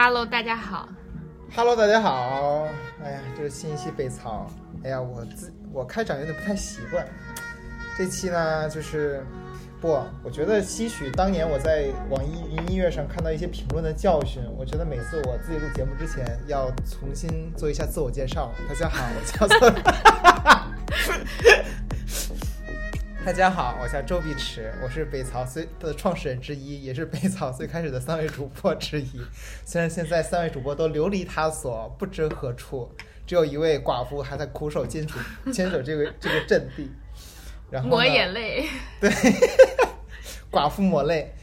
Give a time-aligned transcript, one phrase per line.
[0.00, 0.88] Hello，大家好。
[1.56, 2.68] Hello，大家好。
[3.02, 4.48] 哎呀，这是新一期北操。
[4.84, 7.04] 哎呀，我自我开场有点不太习惯。
[7.96, 9.26] 这期呢，就是
[9.80, 14.40] 不，我觉得吸取当年我在网易云音乐上看到一些评论的教训。
[14.56, 18.52] 我觉得每次我自己录节目之前，要重新做一下自我介绍。
[18.68, 19.68] 大家好，我叫做。
[23.28, 29.20] 大家好，我叫周碧池，我是北曹最的创始人之一，也是北曹最开始的三位主播之一。
[29.66, 32.90] 虽然现在三位主播都流离他所，不知何处，
[33.26, 35.18] 只有一位寡妇还在苦守坚守
[35.52, 36.90] 坚守这个这个阵地。
[37.70, 38.66] 然后呢抹眼泪。
[38.98, 39.10] 对，
[40.50, 41.34] 寡妇抹泪。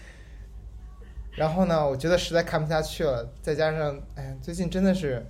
[1.33, 5.23] 然后呢，我觉得实在看不下去了，再加上哎，最近真的是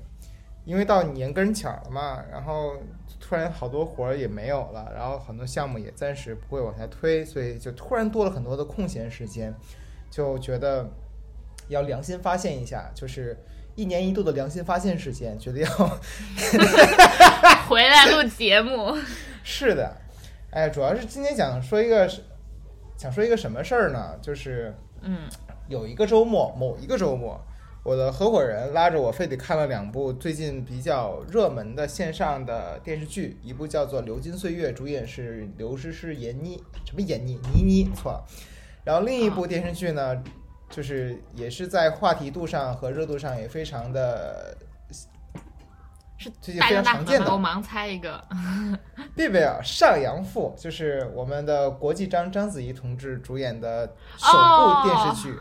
[0.64, 2.78] 因为到年跟前儿了嘛，然后
[3.20, 9.54] 突然好多活儿也没有了，然后很多项目也暂时不会往下推，所以就突然多了很多的空闲时间，
[10.12, 10.90] 就觉得
[11.70, 13.38] 要良心发现一下，就是
[13.76, 15.70] 一年一度的良心发现时间，觉得要
[17.68, 18.96] 回来录节目。
[19.44, 19.96] 是的，
[20.52, 22.10] 哎，主要是今天想说一个，
[22.98, 24.18] 想说一个什么事儿呢？
[24.22, 25.28] 就是嗯，
[25.68, 27.40] 有一个周末，某一个周末，
[27.86, 37.40] 我的合伙人拉着我，非得看了两部最近比较热门的线上的电视剧，一部叫做《流金岁月》，主演是刘诗诗、闫妮，什么闫妮？
[37.54, 38.26] 倪妮错了。
[38.84, 40.20] 然后另一部电视剧呢，
[40.68, 44.58] 就是也是在话题度上和热度上也非常的
[46.18, 48.20] 是最近非常常见的我盲猜一个。
[49.16, 55.38] 贝贝啊，上阳赋就是我们的国际章章子怡同志主演的首部电视剧，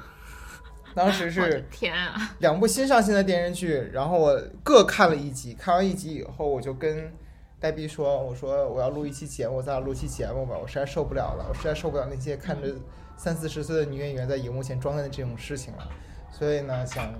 [0.96, 2.14] 当时是天啊！
[2.38, 7.12] 两部新上线的电视剧，然后我各看了一集，看完一集以后，我就跟
[7.58, 12.68] 呆逼说：“我说我要录一期节目，咱俩录期节目吧，我实在受不了了，我实在受不了那些看着
[13.16, 15.88] 三四十岁的女演员在荧幕前装的这种事情了，
[16.30, 17.12] 所以呢，想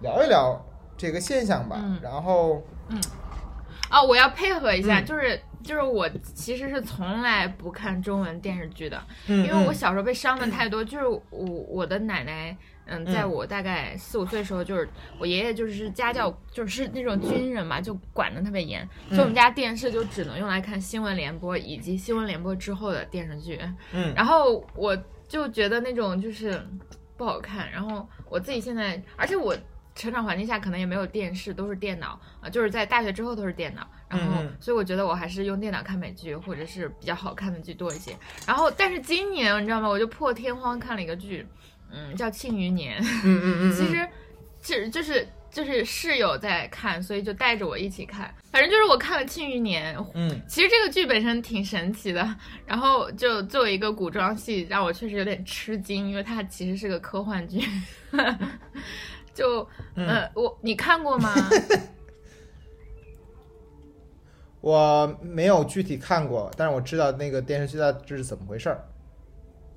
[0.00, 0.64] 聊一聊
[0.96, 1.76] 这个现象吧。
[1.80, 3.00] 嗯然后嗯
[3.90, 10.84] 哦，我要配合一下，嗯就是就是我其实是从来不看中文电视剧的，嗯，因为我嗯小时候被伤的太多。
[10.84, 14.88] 就是我我的奶奶，嗯，在嗯我大概四五岁的时候，就是
[15.18, 23.60] 我爷爷就是家教，就是那种军人嘛，就管的特别严，所以我们家电视就只能用来看新闻联播以及新闻联播之后的电视剧。
[23.92, 24.96] 嗯然后我
[25.26, 26.60] 就觉得那种就是
[27.16, 27.70] 不好看。
[27.70, 29.54] 然后我自己现在，而且我
[29.98, 33.86] 成长环境下可能也没有电视，都是电脑啊、就是在大学之后都是电脑。
[34.08, 38.16] 然后所以我觉得我还是用电脑看美剧或者是比较好看的剧多一些。
[38.46, 39.88] 然后，但是今年你知道吗？
[39.88, 41.46] 我就破天荒看了一个剧，
[41.90, 43.02] 嗯，叫《庆余年》。
[43.24, 44.08] 嗯嗯嗯， 其实，
[44.62, 48.32] 是就是就是室友在看，所以就带着我一起看。
[48.50, 57.60] 反正就是我看了《庆余年》，嗯其实这个剧本身挺神奇的，然后就作为一个古装戏，让我确实有点吃惊，因为它其实是个科幻剧。
[59.38, 61.32] 就呃，我你看过吗？
[64.60, 68.84] 我没有具体看过，但是我知道那个电视剧大致是怎么回事儿。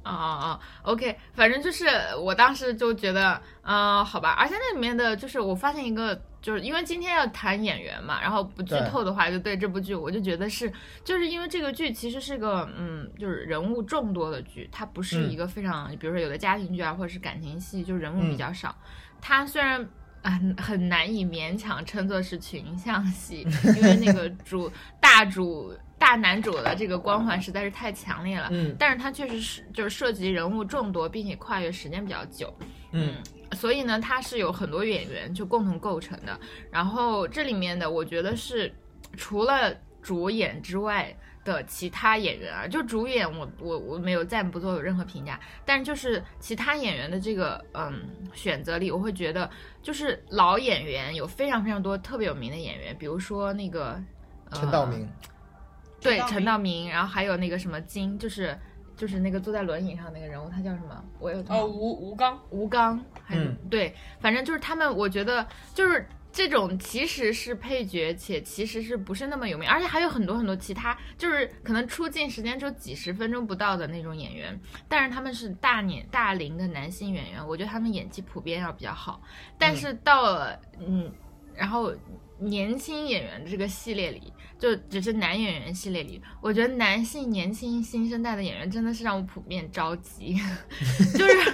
[0.02, 1.86] 啊啊啊！OK，反正就是
[2.20, 4.32] 我当时就觉得，嗯、好吧。
[4.32, 10.74] 而且那里面的就是我发现一个，就是因为今天要谈演员嘛，然后不剧透的话，就对这部剧，我就觉得是，
[11.04, 18.76] 就是因为这个剧其实是个，嗯，就是人物众多的剧，它不是嗯一个非常，比如说有的家庭剧啊，或者是感情戏，就人物比嗯较少。
[19.22, 19.88] 它虽然
[20.24, 28.50] 很、很难以勉强称作是群像戏， 因为那个主大主大男主的这个光环实在是太强烈了。
[28.52, 32.54] 嗯但是它确实是就是涉及人物众多，并且跨越时间比较久，
[32.92, 33.16] 嗯
[33.54, 36.40] 所以呢，它是有很多演员就共同构成的。
[36.72, 38.74] 然后这里面的，我觉得是
[39.18, 47.94] 除了主演之外的其他演员啊，就主演我我我没有暂不做有任何评价，但是就是其他演员的这个嗯
[48.34, 49.50] 选择里，我会觉得
[49.82, 54.02] 就是老演员有非常非常多特别有名的演员，比如说那个、
[54.50, 55.10] 呃、陈道明，
[56.00, 58.56] 对，陈道明，然后还有那个什么金，就是
[58.96, 61.04] 就是那个坐在轮椅上那个人物，他叫什么？
[61.18, 63.58] 我有哦，吴吴刚，吴刚，还是、嗯。
[63.70, 79.22] 对，反正就是他们，我觉得就是这种其实是配角，且其实是不是那么有名，而且还有很多很多其他，就是可能出镜时间只有几十分钟不到的那种演员，但是他们是大年大龄的男性演员，我觉得他们演技普遍要比较好，
[79.58, 81.12] 但是到了嗯，
[81.56, 81.94] 然后。
[82.44, 90.36] 年轻演员的这个系列里，就只是男演员系列里，我觉得男性年轻新生代的演员真的是让我普遍着急，
[91.16, 91.54] 就是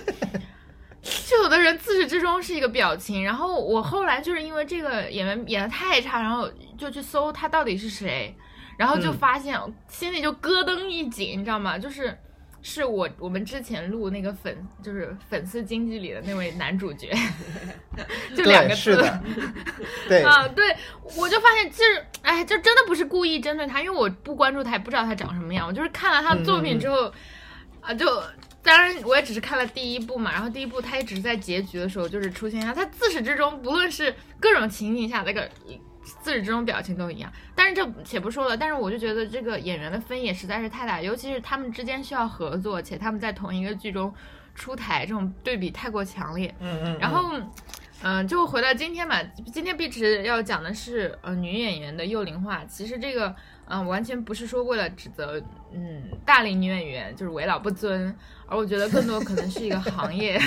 [1.02, 8.36] 就有的人自始至终是一个表情，然后我后来就是因为这个演员演的太差，然后就去搜他到底是谁，
[8.78, 9.58] 然后就嗯发现、
[9.88, 11.78] 心里就咯噔一紧，你知道吗？
[11.78, 12.18] 就是
[12.62, 17.10] 是我我们之前录那个粉就是粉丝经济里的那位男主角，
[18.36, 19.00] 就两个字。
[20.26, 20.76] 啊，对，
[21.16, 25.66] 我就发现，就是，哎，就真的不是故意针对他，因为我不关注他，也不知道他长什么样。
[25.66, 27.12] 我就是看了他的作品之后，
[27.80, 28.06] 啊，就
[28.68, 35.50] 当然我也只是看了第一部嘛，然后第一部他也只是在结局的时候就是出现一下，他自始至终不论是各种情景下那个
[36.22, 37.32] 自始至终表情都一样。
[37.56, 44.14] 但是这且不说了，但是我就觉得这个演员的分野实在是太大，尤其是他们之间需要合作，且他们在同一个剧中
[44.54, 46.54] 出台，这种对比太过强烈。
[46.60, 47.32] 嗯嗯，然后，
[48.04, 49.24] 嗯、就回到今天吧。
[49.54, 52.66] 今天碧池要讲的是呃女演员的幼龄化。
[52.66, 53.34] 其实这个
[53.70, 55.42] 嗯、完全不是说为了指责
[55.74, 58.16] 嗯大龄女演员就是为老不尊，
[58.46, 60.40] 而我觉得更多可能是一个行业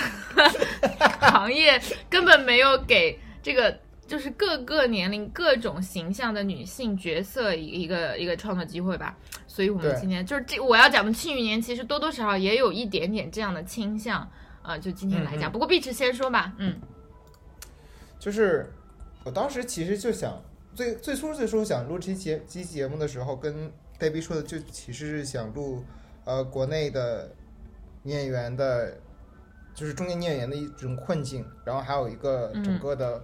[1.21, 3.79] 行业根本没有给这个。
[4.11, 14.29] 就是各个年龄、各种形象的女性角色一一个一个创作机会吧，所以我们今天就是这我要讲的《庆余年》，其实多多少少也有一点点这样的倾向，
[14.63, 15.49] 啊、就今天来讲。
[15.49, 16.75] 嗯嗯不过碧池先说吧，嗯
[18.19, 18.69] 就是
[19.23, 20.43] 我当时其实就想，
[20.75, 25.85] 最最初最初想录这期节这期节目的时候，跟 Baby 说的就其实是想录
[26.25, 27.31] 呃国内的
[28.03, 28.97] 女演员的，
[29.75, 33.23] 就是中年女演员的一种困境，然后还有一个整个的。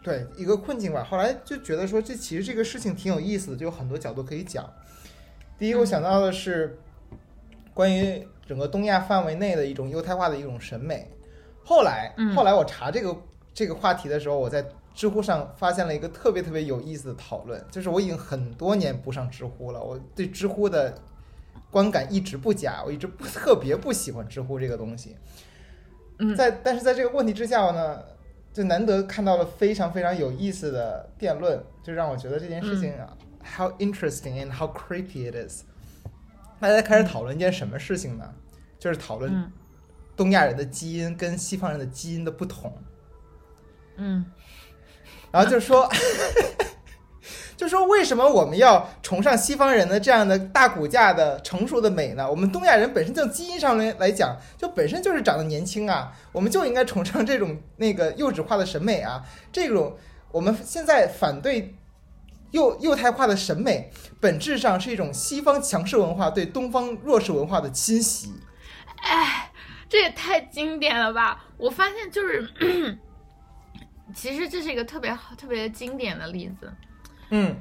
[0.00, 4.64] 对一个困境吧，后来就觉得说这其实这个事情挺有意思的，就有很多角度可以讲。
[5.58, 6.78] 第一个我想到的是
[7.74, 11.10] 关于整个东亚范围内的一种优太化的一种审美。
[11.64, 13.14] 后来，嗯后来我查这个
[13.52, 14.64] 这个话题的时候，我在
[14.98, 20.92] 知乎上发现了一个特别特别有意思的讨论，就是我已经很多年不上知乎了，我对知乎的
[21.70, 25.14] 观感一直不佳，我一直不特别不喜欢知乎这个东西。
[26.18, 28.02] 嗯在但是在这个问题之下呢，
[28.52, 35.62] 就难得看到了非常非常有意思的辩论，就让我觉得这件事情啊、h o w interesting and how creepy it is。
[36.58, 38.34] 大家开始讨论一件什么事情呢？
[38.80, 39.52] 就是讨论嗯
[40.16, 42.76] 东亚人的基因跟西方人的基因的不同。
[44.00, 44.24] 嗯
[45.30, 45.88] 然后就说，
[47.56, 52.28] 就说为什么我们要崇尚西方人的这样的大骨架的成熟的美呢？
[52.30, 59.22] 我们东亚人本身就基因上来来讲，就本身就是长得年轻啊，我们就应该崇尚这种那个幼稚化的审美啊。
[59.52, 59.96] 这种
[60.30, 61.74] 我们现在反对
[62.52, 63.90] 幼幼态化的审美，
[64.20, 68.32] 本质上是一种西方强势文化对东方弱势文化的侵袭。
[69.02, 69.50] 哎，
[69.88, 71.44] 这也太经典了吧！
[71.56, 72.48] 我发现就是，
[74.18, 76.74] 其实这是一个特别好、特别经典的例子。
[77.30, 77.54] 嗯，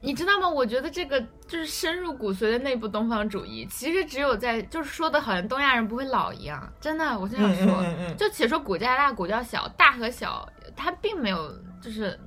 [0.00, 0.48] 你知道吗？
[0.48, 12.18] 我觉得这个就是深入骨髓的内部东方主义，其实只有在就是说的好像东亚人不会老一样，真的，我就想说，嗯嗯就且说骨架大、骨架小，大和小，它并没有就是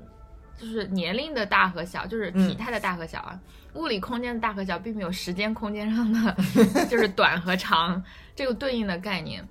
[0.56, 3.40] 就是年龄的大和小，就是体态的大和小啊，
[3.74, 6.38] 物理空间的大和小，并没有时间空间上的
[6.86, 8.04] 就是短和长
[8.36, 9.44] 这个对应的概念。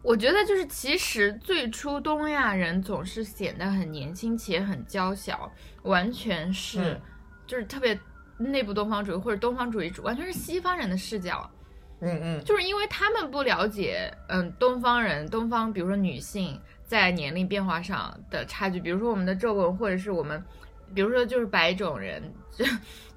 [0.00, 5.50] 我觉得就是，其实最初东亚人总是显得很年轻且很娇小，
[5.82, 7.00] 完全是、嗯
[7.46, 7.98] 就是特别
[8.38, 11.50] 内部东方主义或者东方主义主，完全是西方人的视角。
[12.00, 20.42] 嗯嗯就是因为他们不了解，嗯，东方人、东方，比如说女性在年龄变化上的差距，比如说我们的皱纹，或者是我们，
[20.94, 22.22] 比如说就是白种人，
[22.56, 22.64] 就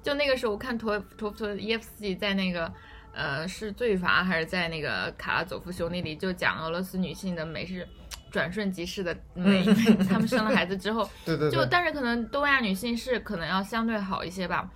[0.02, 2.70] 就那个时候我看陀陀陀耶夫斯基在那个。
[3.14, 7.86] 呃，是罪罚还是在那个卡拉佐夫兄弟里就讲俄罗斯女性的美是
[8.30, 9.62] 转瞬即逝的 美，
[10.08, 14.66] 她们生了孩子之后，对对对，就但是可能东亚女性是可能要相对好一些吧。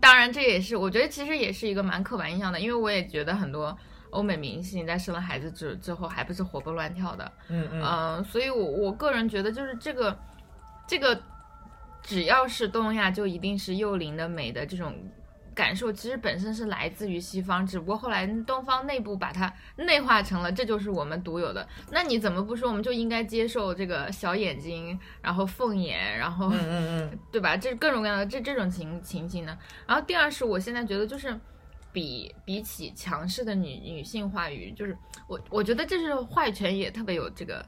[0.00, 3.76] 当然，这也是我觉得其实也是一个蛮刻板印象的，因为我也觉得很多
[4.10, 10.18] 欧美明星在生了孩子之之后还不是活蹦乱跳的，嗯嗯嗯、所以我我个人觉得就是这个
[10.86, 11.22] 这个
[12.02, 14.94] 只要是东亚就一定是幼龄的美的这种。
[15.56, 21.66] 感受其实本身是来自于西方，只不过后来东方内部把它内化成了，这就是我们独有的。
[21.90, 27.56] 那你怎么不说我们就应该接受这个小眼睛，然后凤眼，然后嗯嗯嗯 对吧？
[27.56, 29.56] 这各种各样的这这种情情形呢。
[29.86, 31.34] 然后第二是我现在觉得就是
[31.90, 34.94] 比比起强势的女女性话语，就是
[35.26, 37.64] 我我觉得这是话语权也特别有这个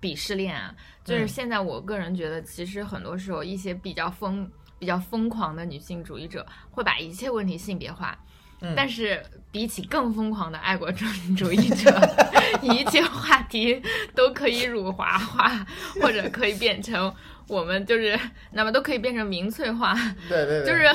[0.00, 0.72] 鄙视链啊。
[1.02, 4.48] 就是嗯现在我个人觉得，其实很多时候一些比较疯。
[4.82, 8.18] 比较疯狂的女性主义者会把一切问题性别化，
[8.62, 11.04] 嗯但是比起更疯狂的爱国主
[11.36, 11.96] 主义者，
[12.60, 13.80] 一切话题
[14.12, 15.64] 都可以辱华化，
[16.00, 17.14] 或者可以变成
[17.46, 18.18] 我们就是
[18.50, 19.94] 那么都可以变成民粹化，
[20.28, 20.92] 对对对， 就是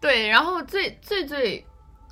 [0.00, 0.28] 对。
[0.28, 1.66] 然后最最最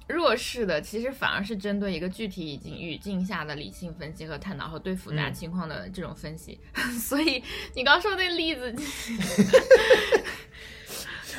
[0.09, 6.59] 弱势的，其实反而是针对一个具体已经语境下的理性分析和探讨和对复杂嗯情况的这种分析。
[6.99, 7.41] 所以
[7.77, 8.75] 你刚说那例子，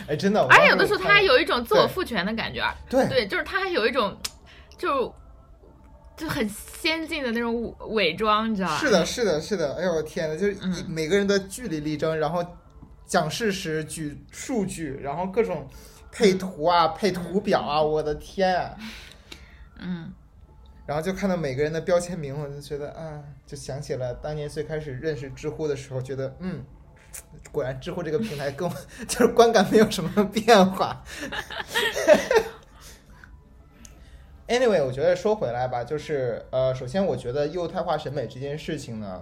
[0.07, 4.17] 哎，真的，而且有的时候他还有一种自我赋权的感觉啊，对对，就是他还有一种
[4.77, 5.13] 就
[6.15, 8.77] 就很先进的那种伪装，你知道吧？
[8.77, 9.75] 是的，是的，是的。
[9.75, 10.55] 哎呦我天呐，就是
[10.87, 12.45] 每个人的据理力争，然后
[13.05, 15.67] 讲事实、举数据，然后各种
[16.11, 18.75] 配图啊、配图表啊，我的天啊！
[19.79, 20.11] 嗯，
[20.85, 26.63] 然后就看到每个人的标签名，我就觉得啊，就想起了当年最开始认识知乎的时候，觉得嗯，
[27.51, 28.75] 果然知乎这个平台跟我
[29.07, 31.03] 就是观感没有什么变化。
[34.47, 39.21] Anyway，我觉得说回来吧，就是呃，首先我觉得幼态化审美这件事情呢，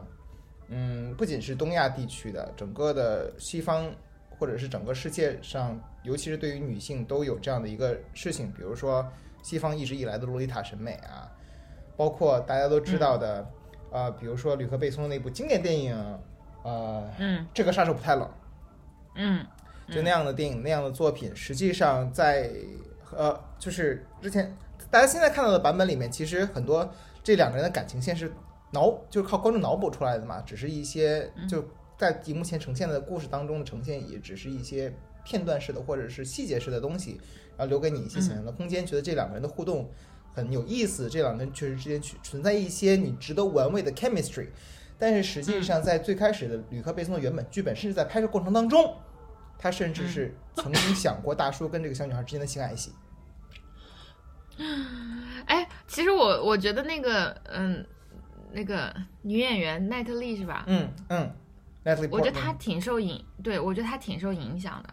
[0.69, 3.91] 嗯，不仅是东亚地区的，整个的西方
[4.39, 9.05] 或者是整个世界上，尤其是对于女性都有这样的一个事情，比如说
[9.43, 11.29] 西方一直以来的洛丽塔审美啊，
[11.97, 13.45] 包括大家都知道的，
[13.91, 16.19] 呃，比如说吕克贝松的那部经典电影，
[16.67, 18.29] 呃，嗯这个杀手不太冷。
[19.15, 19.45] 嗯
[19.89, 22.51] 就那样的电影、那样的作品，实际上在
[23.15, 24.53] 呃，就是之前
[24.91, 26.91] 大家现在看到的版本里面，其实很多
[27.23, 28.29] 这两个人的感情线是
[28.73, 31.63] 脑，就是靠观众脑补出来的嘛，只是一些就
[31.97, 34.93] 在荧幕前呈现的故事当中的呈现，也只是一些
[35.23, 37.21] 片段式的或者是细节式的东西，
[37.55, 39.89] 然后留给你一些想象的空间，觉得这两个人的互动
[40.33, 44.49] 很有意思，这两个人确实之间去存在一些你值得玩味的 chemistry。
[44.99, 48.95] 但是实际上，在最开始的吕克贝松的原本剧本，甚至在拍摄过程当中，
[49.57, 52.91] 他甚至是曾经想过大叔跟这个小女孩之间的情爱戏。
[55.45, 57.85] 哎，其实我我觉得那个嗯，
[58.51, 60.63] 那个女演员奈特利是吧？
[60.67, 61.31] 嗯嗯
[62.11, 64.89] 我觉得她挺受影，对我觉得她挺受影响的。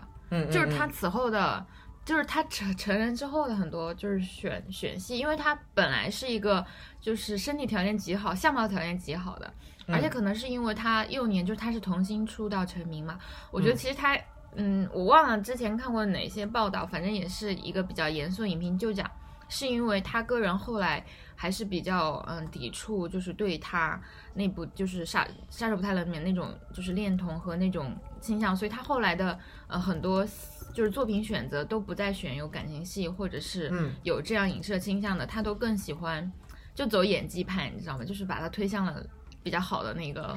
[0.47, 1.65] 就是嗯他此后的，
[2.05, 6.65] 就是她成成人之后的很多就是选选戏，因为她本来是一个
[7.01, 13.19] 就是身体条件极好、相貌条件极好的，嗯而且可能是因为他幼年就是他是童星出道成名嘛，
[13.51, 14.19] 我觉得其实他。
[14.57, 19.11] 嗯，我忘了之前看过哪些报道，反正也是一个比较严肃影评，就讲
[19.49, 24.01] 是因为他个人后来还是比较嗯抵触，就是对他
[24.35, 29.37] 那部就是杀杀手不太冷里面那种就是恋童和那种倾向，所以他后来的
[29.67, 30.25] 呃很多
[30.73, 36.33] 就是作品选择都不再选有感情戏或者是嗯有这样影射倾向的，他都更喜欢
[36.77, 38.05] 就走演技派，你知道吗？
[38.05, 39.05] 就是把他推向了
[39.45, 40.37] 比较好的那个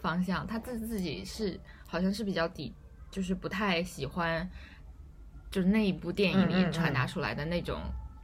[0.00, 0.46] 方向。
[0.46, 2.72] 他自自己是好像是比较抵，
[3.10, 4.48] 就是不太喜欢，
[5.50, 7.78] 就是那一部电影里传达出来的那种、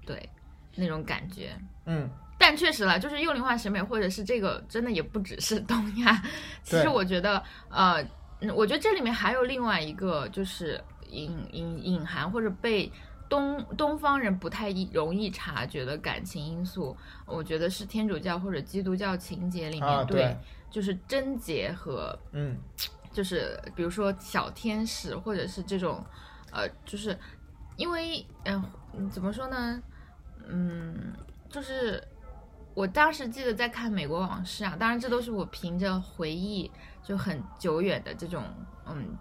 [0.06, 0.26] 对
[0.74, 1.54] 那种感觉。
[1.84, 2.08] 嗯
[2.38, 6.22] 但确实了，就是幼龄化审美，或者是这个，真的也不只是东亚。
[6.62, 8.02] 其实我觉得，呃，
[8.40, 12.90] 嗯我觉得这里面还有另外一个，就是隐隐隐含或者被
[13.30, 16.94] 东东方人不太易容易察觉的感情因素。
[17.24, 20.36] 我觉得是天主教或者基督教情节里面、啊对
[20.70, 22.56] 就是贞洁和嗯
[23.12, 26.04] 就是比如说小天使，或者是这种，
[26.52, 27.18] 呃，就是
[27.76, 29.82] 因为嗯、呃怎么说呢，
[30.46, 31.12] 嗯，
[31.48, 32.02] 就是
[32.74, 36.70] 我当时记得在看《美国往事》啊，当然这都是我凭着回忆
[37.02, 38.44] 就很久远的这种
[38.86, 39.16] 嗯。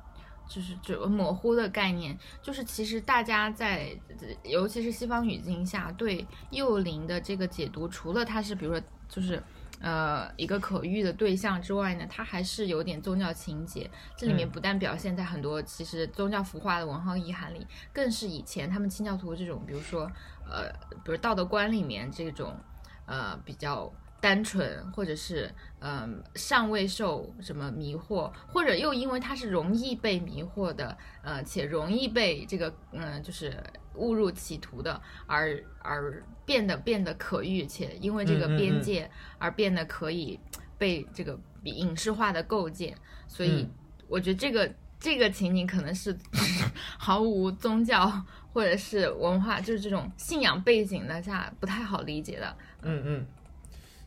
[0.50, 3.96] 就是这模糊的概念，就是其实大家在，
[4.44, 9.41] 尤其是西方语境下，对幼龄的这个解读，除了它是比如说就是
[9.79, 13.88] 呃一个可遇的对象之外呢，它还是有点宗教情节。
[14.18, 20.12] 这里面嗯不但表现在很多其实宗教腐化的文化遗涵里，更是以前他们清教徒这种，比如说
[20.50, 20.72] 呃，
[21.06, 22.58] 比如道德观里面这种
[23.06, 23.94] 呃比较。
[24.22, 33.56] 单纯，或者是嗯、尚未受什么迷惑，或者又因为它是容易被迷惑的，呃，且容易被这个嗯、就是
[33.96, 40.40] 误入歧途的，而而变得变得可遇，且因为这个边界而变得可以
[40.78, 42.96] 被这个影视化的构建，
[43.28, 43.72] 所以嗯。
[44.10, 46.18] 我觉得这个这个情景可能是
[46.98, 48.12] 毫无宗教
[48.52, 52.58] 或者是文化，就是这种信仰背景的下不太好理解的。
[52.82, 53.26] 嗯嗯，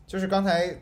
[0.05, 0.75] 就是刚才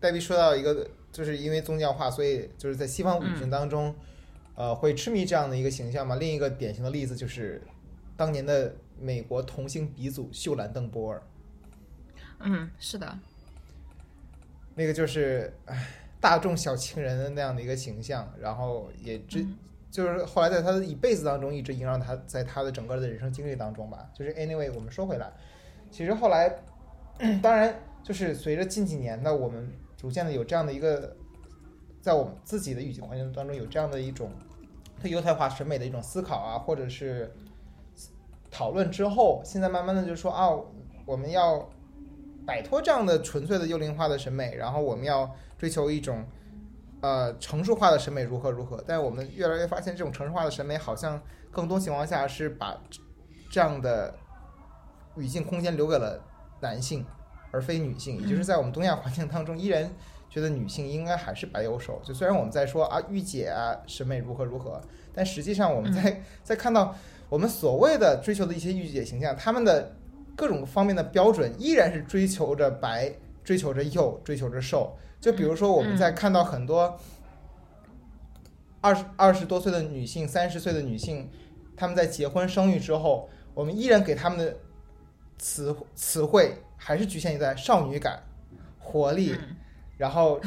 [0.00, 3.94] 戴比说到一个，就是因为宗教化，所以就是在西方女性当中，
[4.54, 6.16] 呃，会痴迷这样的一个形象嘛。
[6.16, 7.62] 另一个典型的例子就是
[8.16, 11.22] 当年的美国童星鼻祖秀兰邓波尔，
[12.40, 13.18] 嗯，是的，
[14.74, 15.88] 那个就是唉
[16.20, 19.58] 大众小情人的那样的一个形象，然后也之、嗯
[19.90, 24.10] 就是后来在他的一辈子当中一直萦绕他在他的整个的人生经历当中吧。
[24.12, 25.32] 就是 anyway，我们说回来，
[25.88, 26.52] 其实后来
[27.40, 27.72] 当然
[28.04, 31.16] 就是随着近几年的我们逐渐的有这样的一个，
[32.02, 34.30] 在我们自己的语境环境当中有这样的一种
[35.00, 37.34] 对犹太化审美的一种思考啊，或者是
[38.50, 40.50] 讨论之后，现在慢慢的就说啊，
[41.06, 41.66] 我们要
[42.46, 46.22] 摆脱这样的纯粹的幽灵化的审美，然后我们要追求一种
[47.00, 51.18] 呃成熟化的审美如何如何，但我们越来越发现，这种成熟化的审美好像
[51.50, 52.78] 更多情况下是把
[53.50, 54.14] 这样的
[55.16, 56.22] 语境空间留给了
[56.60, 57.04] 男性，
[57.54, 59.88] 而非女性，也就是在我们东亚环境当中，依然
[60.28, 62.00] 觉得女性应该还是白有手。
[62.02, 64.80] 就虽然我们在说啊御姐啊审美如何如何，
[65.14, 66.96] 但实际上我们在 在看到
[67.28, 69.94] 我们所谓的追求的一些御姐形象，他们的
[70.34, 74.96] 各种方面的标准依然是追求着白，追求着幼，追求着瘦。
[75.20, 76.98] 就比如说我们在看到很多
[78.80, 81.30] 二十二十多岁的女性、三十岁的女性，
[81.76, 84.56] 她们在结婚生育之后，我们依然给她们的
[85.38, 88.22] 词词汇还是局限于在少女感、
[88.78, 89.56] 活力，嗯。
[89.96, 90.40] 然后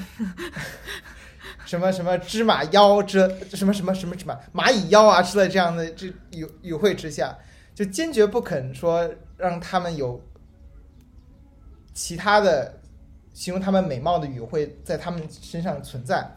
[1.66, 3.20] 什么什么芝麻腰之
[3.56, 7.34] 什么什么什么什么蚂蚁腰啊之类这样的这语语汇之下，
[7.74, 10.22] 就坚决不肯说让他们有
[11.94, 12.78] 其他的
[13.34, 16.30] 形容他们美貌的语汇在他们身上存在，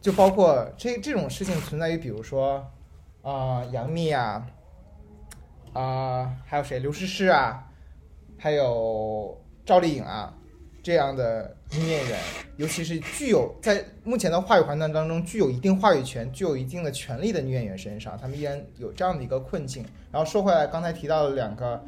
[0.00, 2.64] 就包括这这种事情存在于，比如说
[3.22, 4.46] 啊、杨幂啊，
[5.72, 7.67] 啊、还有谁刘诗诗啊，
[8.38, 10.32] 还有赵丽颖啊
[10.82, 12.18] 这样的女演员，
[12.56, 19.84] 尤其是具有在目前的话语环境当中具有一定话语权、具有一定的权利的女演员身上，她们依然有这样的一个困境。
[20.10, 21.84] 然后说回来，刚才提到了两个，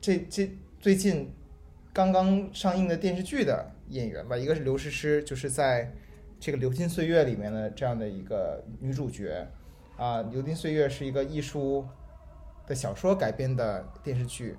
[0.00, 1.32] 这这最近
[1.92, 5.90] 刚刚上映的电视剧的演员吧，一个是刘诗诗，就是在
[6.38, 9.48] 这个《流金岁月》里面的这样的一个女主角
[9.96, 11.86] 啊，《流金岁月》是一个艺术
[12.66, 14.54] 的小说改编的电视剧。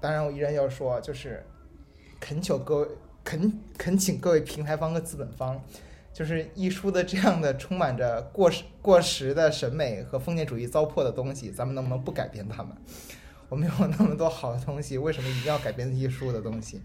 [0.00, 1.44] 当然，我依然要说，就是
[2.20, 2.88] 恳求各位
[3.24, 5.60] 恳恳请各位平台方和资本方，
[6.12, 12.76] 就是艺术的这样的充满着过时 过时的审美和封建主义糟粕的东西，咱们能不能不改变它们？
[13.48, 16.80] 我们有那么多好的东西，为什么一定要改变艺术的东西？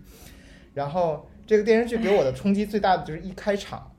[0.73, 3.95] 然后这个电视剧给我的冲击最大的就是一开场，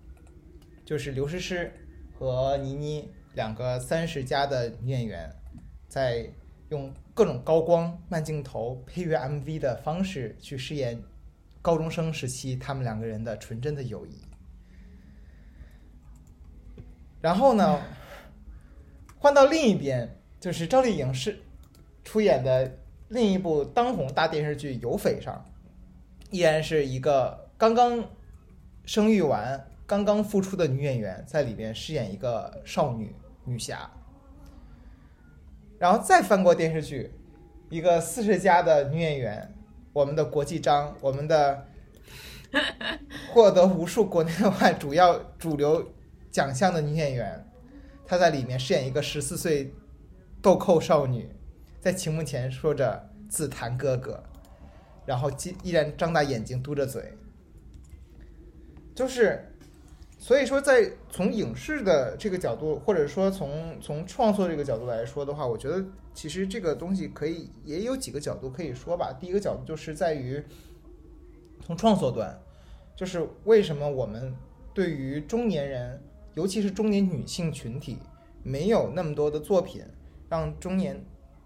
[0.84, 1.72] 就是刘诗诗
[2.18, 5.30] 和倪妮两个三十加的女演员，
[5.88, 6.28] 在
[6.74, 11.00] 用各种高光、慢镜头、配乐 MV 的方式去饰演
[11.62, 14.20] 高中生时期他们两个人的纯真的友谊。
[17.20, 17.80] 然后呢，
[19.18, 21.38] 换到另一边，就是赵丽颖是
[22.02, 22.76] 出演的
[23.08, 25.42] 另一部当红大电视剧《有匪》上，
[26.30, 28.04] 依然是一个刚刚
[28.84, 33.88] 生育完、刚刚复出的女演员，在里边饰演一个少女女侠。
[35.78, 37.12] 然后再翻过电视剧，
[37.68, 39.54] 一个四十加的女演员，
[39.92, 41.66] 我们的国际章，我们的
[43.30, 45.92] 获得无数国内外主要主流
[46.30, 47.46] 奖项的女演员，
[48.06, 49.74] 她在里面饰演一个十四岁
[50.40, 51.28] 豆蔻少女，
[51.80, 54.22] 在屏幕前说着“自弹哥哥”，
[55.04, 57.12] 然后依依然张大眼睛嘟着嘴，
[58.94, 59.50] 就是。
[60.24, 65.84] 所以说，在从影视的这个角度，或者说从从创作这个角度来说的话，我觉得
[66.14, 69.14] 其实这个东西可以也有几个角度可以说吧。
[69.20, 70.42] 第一个角度就是在于
[71.62, 72.40] 从创作端，
[72.96, 74.34] 就是为什么我们
[74.72, 77.98] 对于中年人，尤其是中年女性群体，
[78.42, 79.82] 没有那么多的作品，
[80.30, 81.04] 让中年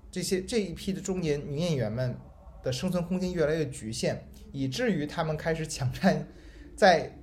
[0.09, 2.17] 这些这一批的中年女演员们
[2.63, 6.29] 的生存空间越来越局限，以至于她们开始抢占
[6.77, 7.18] 在。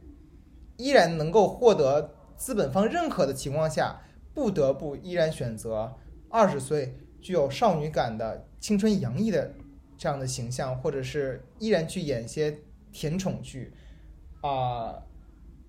[0.78, 4.02] 依然能够获得资本方认可的情况下，
[4.34, 5.96] 不得不依然选择
[6.30, 9.54] 二十岁具有少女感的青春洋溢的
[9.98, 12.60] 这样的形象，或者是依然去演一些
[12.92, 13.74] 甜宠剧
[14.42, 15.04] 啊、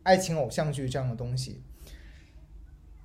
[0.02, 1.62] 爱情偶像剧这样的东西。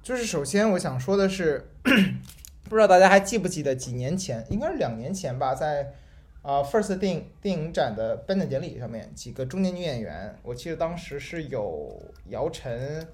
[0.02, 1.72] 就是首先我想说的是，
[2.68, 5.94] 不知道大家还记不记得几年前，应该是两年前吧，在。
[6.42, 13.08] 啊、，FIRST 电影电影展的颁奖典礼上面，几个中年女演员，我记得当时是有姚晨、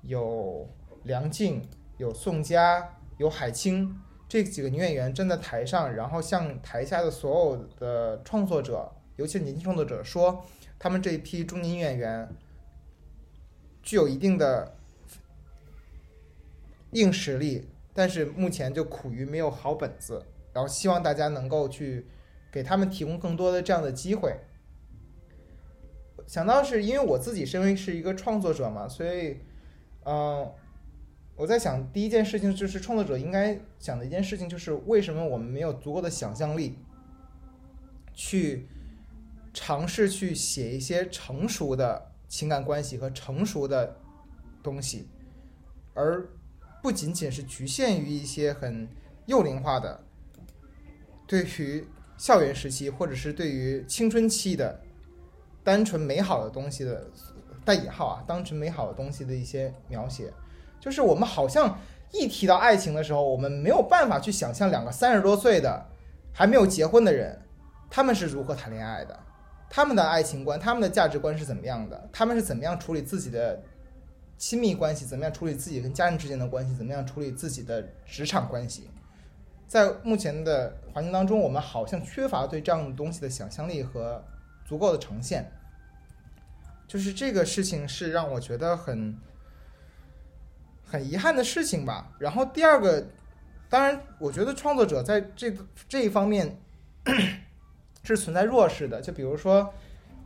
[0.00, 0.66] 有
[1.02, 1.62] 梁静、
[1.98, 10.42] 有宋佳、有海清这几个女演员站在台上，然后向台下的所有的创作者，尤其是年轻创作者说，
[10.78, 12.26] 他们这一批中年女演员
[13.82, 14.74] 具有一定的
[16.92, 22.06] 硬实力，但是目前就苦于没有好本子，然后希望大家能够去。
[22.50, 24.40] 给他们提供更多的这样的机会。
[26.26, 29.38] 想到是因为我自己身为是一个创作者嘛，所以，
[30.04, 30.48] 嗯、
[31.34, 36.78] 我在想第一件事情就是创作者应该想的一件事情就是为什么我们没有足够的想象力，
[38.14, 38.68] 去
[39.52, 43.96] 尝试去写一些成熟的情感关系和成熟的
[44.62, 45.08] 东西，
[45.94, 46.28] 而
[46.80, 48.88] 不仅仅是局限于一些很
[49.26, 50.04] 幼龄化的
[51.26, 51.84] 对于。
[52.20, 54.78] 校园时期，或者是对于青春期的
[55.64, 57.06] 单纯美好的东西的
[57.64, 60.30] 带引号啊，当成美好的东西的一些描写，
[60.78, 61.78] 就是我们好像
[62.12, 65.82] 一提到爱情的时候，我们没有办法去想象两个三十多岁的
[66.30, 67.40] 还没有结婚的人，
[67.88, 69.18] 他们是如何谈恋爱的，
[69.70, 73.58] 他们的爱情观、他们的价值观是怎么样的，他们是怎么样处理自己的
[74.36, 78.90] 亲密关系，怎么样处理自己跟家人之间的关系，怎么样处理自己的职场关系。
[79.70, 84.20] 在目前的环境当中，我们好像缺乏对这样的东西的想象力和
[84.64, 85.48] 足够的呈现。
[86.88, 89.16] 就是这个事情是让我觉得很
[90.84, 92.10] 很遗憾的事情吧。
[92.18, 93.06] 然后第二个，
[93.68, 96.60] 当然，我觉得创作者在这个这一方面
[98.02, 99.00] 是存在弱势的。
[99.00, 99.72] 就比如说，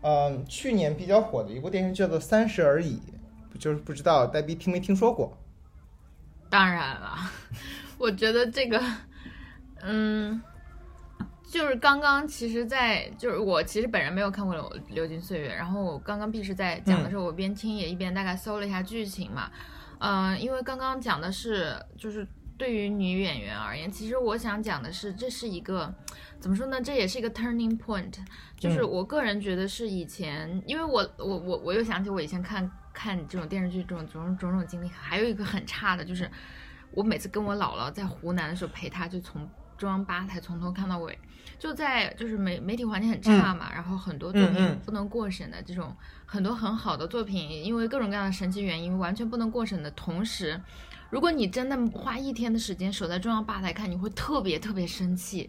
[0.01, 2.99] 嗯、去年比较火的一部电视剧叫做《三十而已》，
[3.59, 5.37] 就是不知道黛比听没听说过？
[6.49, 7.31] 当然了，
[7.99, 8.81] 我觉得这个，
[9.85, 10.43] 嗯，
[11.45, 19.51] 就是刚刚其实在，就是我其实本人没有看过《流流金岁月》，然后我刚刚 B 是在讲的时候，我边听也一边大概搜了一下剧情嘛，
[19.99, 22.27] 嗯、因为刚刚讲的是就是。
[22.57, 25.93] 对于女演员而言，其实我想讲的是，这是一个
[26.39, 26.81] 怎么说呢？
[26.81, 28.15] 这也是一个 turning point，
[28.57, 36.31] 就是我个人觉得是以前，因为我我我我又想起我以前看看这种电视剧这种种种种种经历，还有一个很差的就是，
[36.93, 39.45] 我每次跟我姥姥在湖南的时候陪她，就从
[39.85, 41.19] 中央八台从头看到尾，
[41.59, 45.95] 就在就是媒媒体环境很差嘛，然后很多作品不能过审的这种
[46.25, 50.59] 很多很好的作品，因为各种各样的神奇原因完全不能过审的同时。
[51.11, 55.49] 如果你真的花一天的时间守在中央八台看，你会特别特别生气，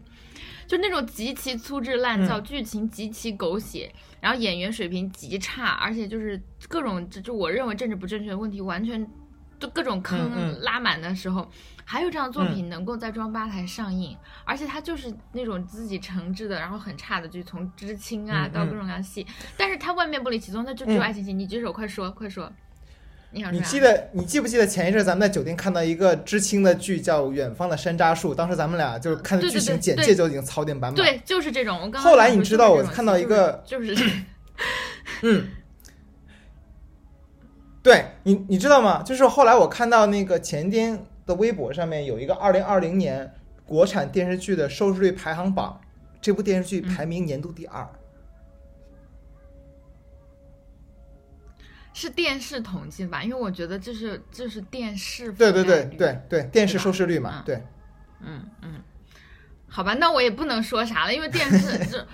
[0.68, 9.10] 就那种极其粗制滥造，嗯剧情极其狗血，然后演员水平极差，而且就是各种就就我认为政治不正确的问题完全
[9.58, 11.50] 就各种嗯坑嗯拉满的时候，
[11.88, 21.32] 还有这样的作品能够在中央八台上映，而且它就是那种自己承制的，然后很差的剧，从知青啊嗯到各种各样的戏，但是它万变不离其宗，那就只有嗯爱情戏。
[21.32, 22.52] 你举手，快说，快说，
[23.32, 23.44] 你？
[23.52, 30.96] 你记得你记不记得前一阵咱们在酒店看到一个知青的剧叫《远方的山楂树》，当时咱们俩就是看的剧情简介就已经槽点满满。
[30.96, 31.78] 对，就是这种。
[31.78, 34.22] 我刚刚后来你知道我看到一个就是就 是
[35.22, 35.50] 嗯，
[37.84, 39.04] 对你你知道吗？
[39.04, 43.34] 就是后来我看到那个前天的微博上面有一个二零二零年
[43.66, 45.80] 国产电视剧的收视率排行榜，
[46.22, 47.88] 这部电视剧排名年度第二。
[51.94, 53.24] 是电视统计吧？
[53.24, 57.64] 因为我觉得这是这是电视对对对对对，电视收视率嘛，嗯对。
[58.20, 58.82] 嗯嗯，
[59.68, 62.06] 好吧，那我也不能说啥了，因为电视 这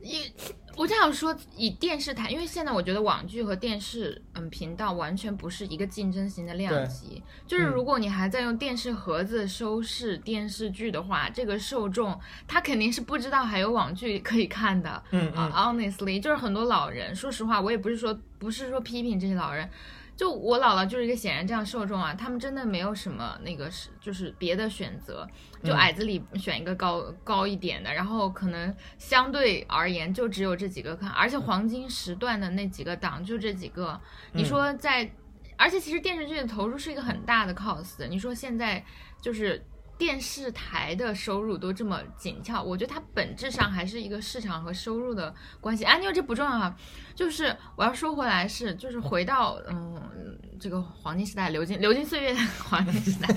[0.00, 0.30] 一。
[0.76, 7.22] 我这样说，以电视台，因为现在我觉得网剧和电视嗯频道完全不是一个竞争型的量级。
[7.46, 15.02] 就是嗯如果你还在用电视盒子收视电视剧的话，这个受众他肯定是不知道还有网剧可以看的。
[15.12, 19.68] 嗯啊、h o n e s t l y 就是很多老人，说实话，我也不是说不是说批评这些老人，
[20.16, 25.28] 就我姥姥就是一个显然这样受众啊，他们真的没有什么那个是就是别的选择，
[25.62, 34.00] 就嗯矮子里选一个高、高一点的，然后可能相对而言就只有这几个看，而且黄金时段的那几个档就这几个，
[34.32, 35.08] 你说在，
[35.56, 38.84] 而且其实电视剧的投入是一个很大的 cost，你说现在
[39.20, 39.62] 就是。
[39.98, 45.84] 电视台的收入都这么紧俏，我觉得它本质上还是一个市场和收入的关系。
[45.84, 46.76] 啊，因为这不重要啊，
[47.14, 53.28] 就是我要说回来是，就是回到嗯这个黄金时代，流金流金岁月的 黄金时代，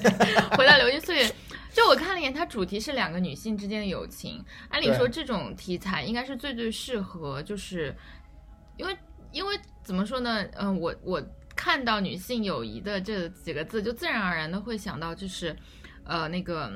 [0.57, 1.35] 回到流金岁月。
[1.71, 4.43] 就我看了一眼，它主题是两个女性之间的友情。
[4.67, 7.95] 按理说，这种题材应该是最最适合，就是
[8.75, 8.97] 因为
[9.31, 10.43] 因为怎么说呢？
[10.57, 11.23] 嗯、我我
[11.55, 15.55] 看到女性友谊的这几个字，就自然而然的会想到就是。
[16.09, 16.71] 呃，那个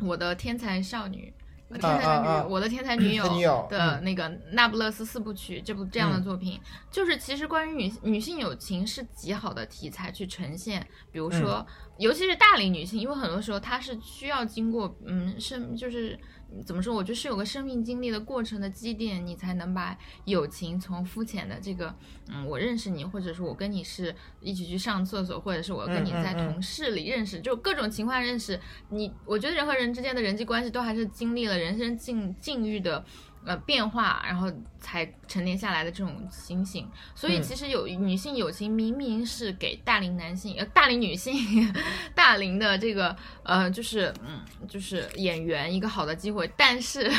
[0.00, 1.32] 我的天才少女，
[1.70, 2.46] 天才女，啊啊啊。
[2.48, 6.60] 我的天才女友的那个《那不勒斯四部曲》这部这样的作品，
[6.90, 11.66] 就是其实关于女女性友情是极好的题材去呈现，比如说，
[11.98, 16.18] 尤其是大龄女性，因为很多时候她是需要经过嗯生就是。
[16.66, 16.94] 怎么说？
[16.94, 21.94] 我觉得是有个生命经历的过程的积淀，你才能把友情从肤浅的这个，
[22.28, 28.60] 嗯，我认识你，或者是我跟你是一起去上厕所，或者是我跟你在同事里认识，就各种情况认识
[28.90, 29.12] 你。
[29.24, 33.04] 我觉得人和人之间的人际关系都还是经历了人生境境遇的。
[33.44, 37.42] 呃，变化，然后才沉淀下来的这种心性，所以嗯。
[37.42, 41.34] 其实有女性友情明明是给大龄男性、呃大龄女性、
[42.14, 47.10] 大龄的这个呃，就是嗯，就是演员一个好的机会，但是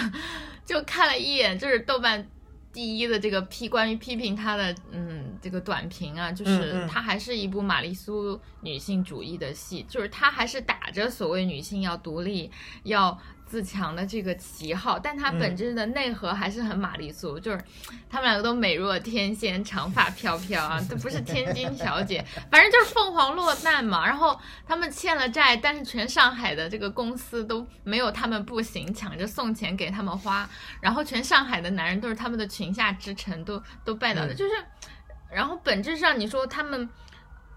[0.65, 2.25] 就看了一眼，就是豆瓣
[2.71, 6.85] 第一的这个批关于批评他的嗯这个短评啊，就是嗯。
[6.85, 12.49] 嗯它还是一部玛丽苏女性主义的戏，就是它还是打着所谓女性要独立
[12.83, 13.19] 要。
[13.53, 15.37] 自强的这个旗号，但它嗯。
[15.43, 17.61] 本质的内核还是很玛丽苏，就是
[18.09, 24.07] 他们两个都美若天仙，长发飘飘啊，都不是天津小姐，反正就是凤凰落难嘛。
[24.07, 30.49] 然后他们欠了债，但是全上海的这个公司都没有他们不行，抢着送钱给他们花，
[30.81, 34.35] 然后全上海的男人都是他们的裙下之臣，都都拜倒的，嗯。
[34.35, 34.53] 就是，
[35.29, 36.89] 然后本质上你说他们，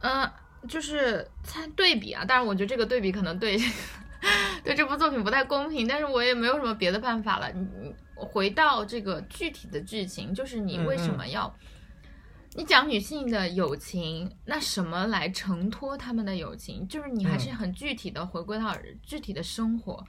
[0.01, 0.31] 嗯、
[0.69, 3.57] 就是参对比啊，当然我觉得这个对比可能对
[4.65, 7.51] 对这部作品不太公平，但是我也没有什么别的办法了。
[7.53, 11.55] 你你回到这个具体的剧情，就是你为什么要？
[12.55, 16.89] 你讲女性的友情，那什么来承托他们的友情？
[16.89, 20.03] 就是你还是很具体的回归到具体的生活。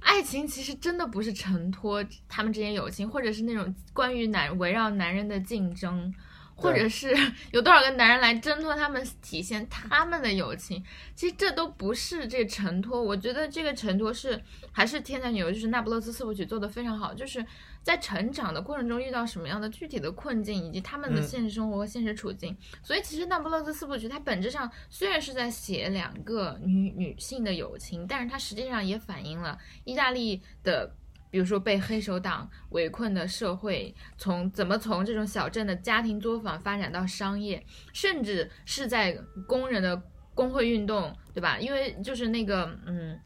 [0.00, 6.12] 爱情其实真的不是承托他们之间友情，或者是那种关于男围绕男人的竞争，
[6.60, 7.14] 或者是
[7.52, 10.82] 有多少个男人来挣脱他们，体现他们的友情。
[11.14, 17.44] 其实这都不是这个承托，我觉得这个承托是还是天才女友，就是那不勒斯四部曲做的非常好，就是
[17.82, 22.56] 在成长的过程中遇到什么样的具体的困境，以及他们的嗯现实生活和现实处境。
[22.82, 30.94] 所以其实那不勒斯四部曲它本质上虽然是在写两个女女性的友情，但是它实际上也反映了意大利的。
[31.30, 39.16] 比如说被黑手党围困的社会，从怎么从这种小镇的家庭作坊发展到商业，甚至是在
[39.46, 40.02] 工人的
[40.34, 41.58] 工会运动，对吧？
[41.58, 43.18] 因为就是那个嗯，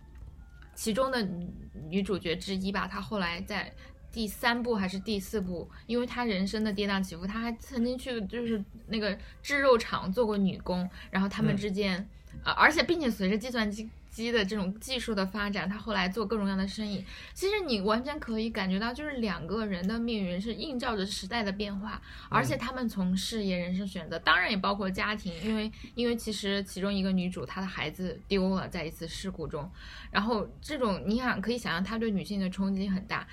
[0.75, 1.51] 其中的女
[1.89, 3.73] 女主角之一吧，她后来在
[4.13, 12.09] 第三部还是第四部，因为她人生的跌宕起伏，她还曾经去就是那个制肉厂做过女工，然后他们嗯之间，
[12.45, 13.89] 呃，而且并且随着计算机。
[14.15, 17.05] 机的这种技术的发展，他后来做各种各样的生意。
[17.35, 22.01] 其实你完全可以感觉到，就是两个人的命运是映照着时代的变化，
[22.31, 29.69] 而且他们从事业、人生选择，当然也包括家庭，因为因为其实其中一个女主她的孩子丢了，在一次事故中，
[30.13, 33.27] 然后这种你想可以想象，她对女性的冲击很大。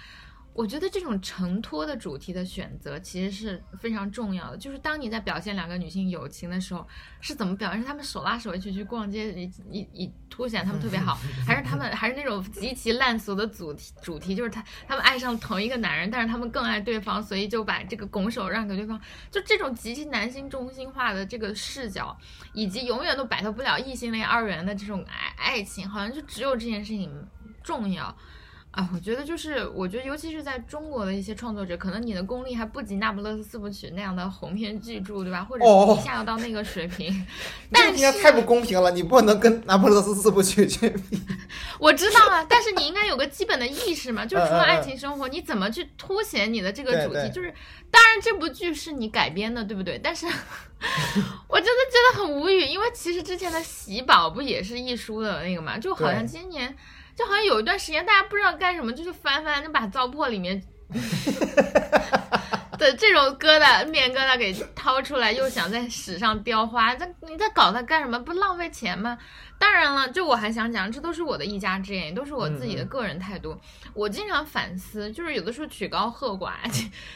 [0.53, 4.57] 我觉得这种承托的主题的选择其实是非常重要的。
[4.57, 6.85] 就是当你在表现两个女性友情的时候，
[7.21, 7.79] 是怎么表现？
[7.79, 13.93] 是她们手拉手一起去逛街，以以以凸显她们特别好， 还是她们还是那种极其烂俗的主题？
[14.01, 18.99] 主题就是她她们爱上同一个男人，但是她们更爱对方，所以就把这个拱手让给对方。
[19.31, 22.15] 就这种极其男性中心化的这个视角，
[22.53, 27.09] 以及永远都摆脱不了异性恋二元的这种爱爱情，好像就只有这件事情
[27.63, 28.13] 重要。
[28.71, 35.43] 啊，我觉得就是，我觉得尤其是在中国的一些创作者，可能你的功力还不及《那不勒斯四部曲》那样的鸿篇巨著，对吧？
[35.43, 37.07] 或者哦一下要到那个水平。
[37.73, 41.21] 这个但是太不公平了，你不能跟那不勒斯四部曲去比。
[41.79, 47.13] 我知道啊，但是你应该有个基本的意识嘛，就 是除了爱情生活，你怎么去凸显你的这个主题？
[47.15, 47.53] 对对就是，
[47.91, 49.99] 当然这部剧是你改编的，对不对？
[50.01, 56.73] 但是我真的真的很无语，因为其实之前的《喜宝》不也是一书的那个嘛，就好像对今年。
[57.15, 60.61] 就好像有一段时间，大家不知道干什么，就是翻翻就把糟粕里面
[62.77, 68.17] 的这种疙瘩面疙瘩给掏出来，又想在史上雕花，这你在搞它干什么？
[68.19, 69.17] 不浪费钱吗？
[69.61, 73.55] 当然了，就我还想讲，这都是我的一家之言，也都是我自己的个人态度。
[73.93, 76.67] 我经常反思，就是有的时候曲高和寡。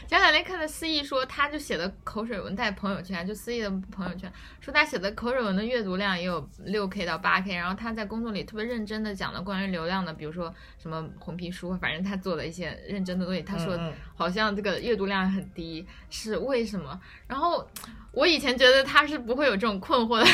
[0.08, 4.32] 前两天看的思义说，他就写的口水文在朋友圈，就思义的朋友圈
[4.62, 13.42] 说他写的口水文的阅读量也有六 k 到八 k，然后他在工作里特别认真的讲了关于流量的，比如说什么红皮书，反正他做了一些认真的东西。
[13.42, 13.76] 他说
[14.16, 17.02] 好像这个阅读量很低，是为什么？
[17.28, 17.68] 然后
[18.16, 20.26] 我以前觉得他是不会有这种困惑的，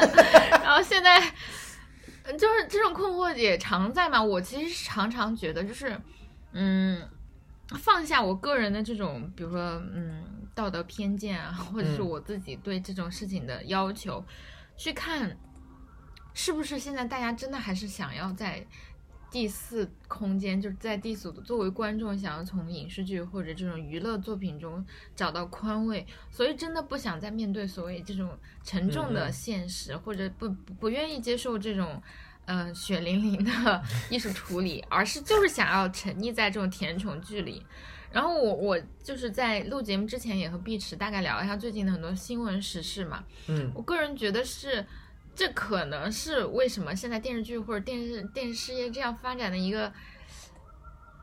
[0.64, 1.20] 然后现在
[2.36, 4.22] 就是这种困惑也常在嘛。
[4.22, 6.00] 我其实常常觉得就是，
[6.52, 7.06] 嗯，
[7.78, 9.60] 放下我个人的这种，比如说
[9.94, 14.24] 嗯道德偏见啊，或者是嗯我自己对这种事情的要求，
[14.76, 15.36] 去看
[16.32, 18.66] 是不是现在大家真的还是想要在。
[19.30, 24.84] 第四空间就是在第四，作为观众想要从影视剧或者这种娱乐作品中
[25.14, 32.02] 找到宽慰，所以真的不想再面对所谓这种沉重的现实，或者不不不愿意接受这种。
[32.46, 37.60] 呃，血淋淋的艺术处理，而是就是想要沉溺在这种甜宠剧里。
[38.12, 43.24] 然后我我就是在录节目之前也和碧池大概聊一下最近的很多新闻时事嘛。
[43.48, 44.86] 嗯我个人觉得是，
[45.36, 49.92] 这可能是为什么现在电视剧或者电视电视事业这样发展的一个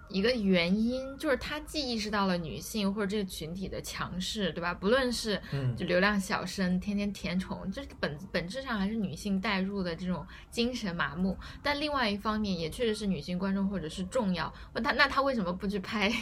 [0.10, 4.71] 一个原因，就是他既意识到了女性或者这个群体的强势，对吧？
[4.71, 11.36] 不论是嗯就流量小生天天甜宠，这本本质上还是女性带入的这种精神麻木。
[11.63, 14.54] 但另外一方面，也确实是女性观众或者是重要。
[14.73, 16.13] 那他那他为什么不去拍，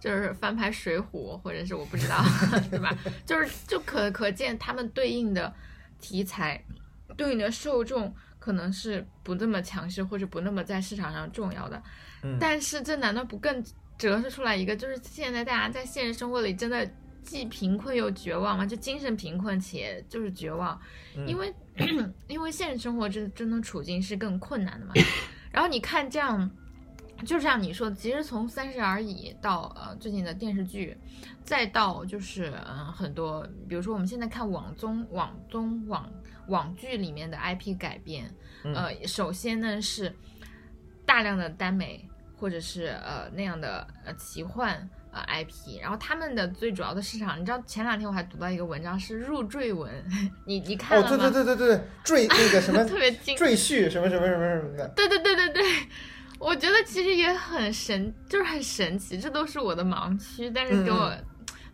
[0.00, 1.02] 就是翻拍《水浒》，
[1.42, 2.24] 或者是我不知道，
[2.70, 2.96] 对吧？
[3.26, 5.52] 就是就可可见他们对应的
[6.00, 6.64] 题材，
[7.16, 11.82] 对你的受众可能是不那么强势或者不那么在市场上重要的。
[12.22, 13.62] 嗯但是这难道不更
[13.98, 16.88] 折射出来一个，就是现在大家在现实生活里真的
[17.22, 18.66] 既贫困又绝望吗？
[18.66, 20.78] 就精神贫困且就是绝望，
[21.16, 21.54] 嗯因为
[22.28, 24.92] 因为现实生活真真的处境是更困难的嘛。
[25.52, 26.50] 然后你看这样，
[27.24, 30.96] 就像你说的，其实从《三十而已》到呃最近的电视剧，
[31.44, 36.10] 再到就是嗯、呃很多，比如说我们现在看网综、网综、网
[36.48, 38.32] 网剧里面的 IP 改编，
[38.64, 38.74] 嗯。
[38.74, 40.14] 呃，首先呢是
[41.06, 49.92] 大量的耽美或者是呃那样的呃奇幻呃 IP，然后他们的最主要的市场，你知道前两天我还读到一个文章是入赘文，
[50.44, 51.30] 你你看哦，了吗？
[51.30, 55.62] 对对对对对，赘那个什么 特别精赘婿什么什么什么什么的，对对对对对，
[56.38, 61.24] 我觉得其实也很神，就是很神奇，这都是我的盲区，但是给我嗯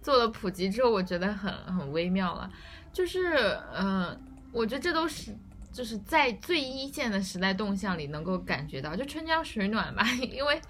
[0.03, 2.51] 做了普及之后，我觉得很很微妙了。
[2.93, 3.35] 就是
[3.75, 4.21] 嗯、呃
[4.53, 5.35] 我觉得这都是
[5.73, 10.61] 就是在最一线的时代动向里能够感觉到，就春江水暖吧， 因为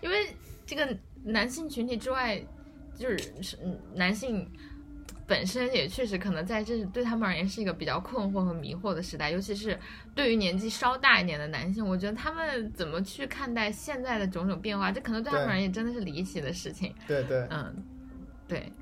[0.00, 2.40] 因为这个男性群体之外，
[2.96, 4.48] 就是是嗯男性。
[5.28, 9.76] 本身也确实可能在这对他们而言是一个比较困惑和迷惑的时代，尤其是
[10.14, 16.94] 对于年纪稍大一点的男性，我觉得他们怎么去看待现在的种种变化，这可能对他们而言真的是离奇的事情。
[17.08, 17.74] 对对，嗯，
[18.46, 18.72] 对，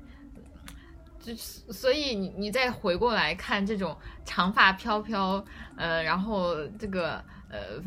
[1.25, 1.33] 就
[1.73, 5.43] 所以你你再回过来看这种长发飘飘，
[5.75, 7.15] 呃，然后这个
[7.49, 7.81] 呃，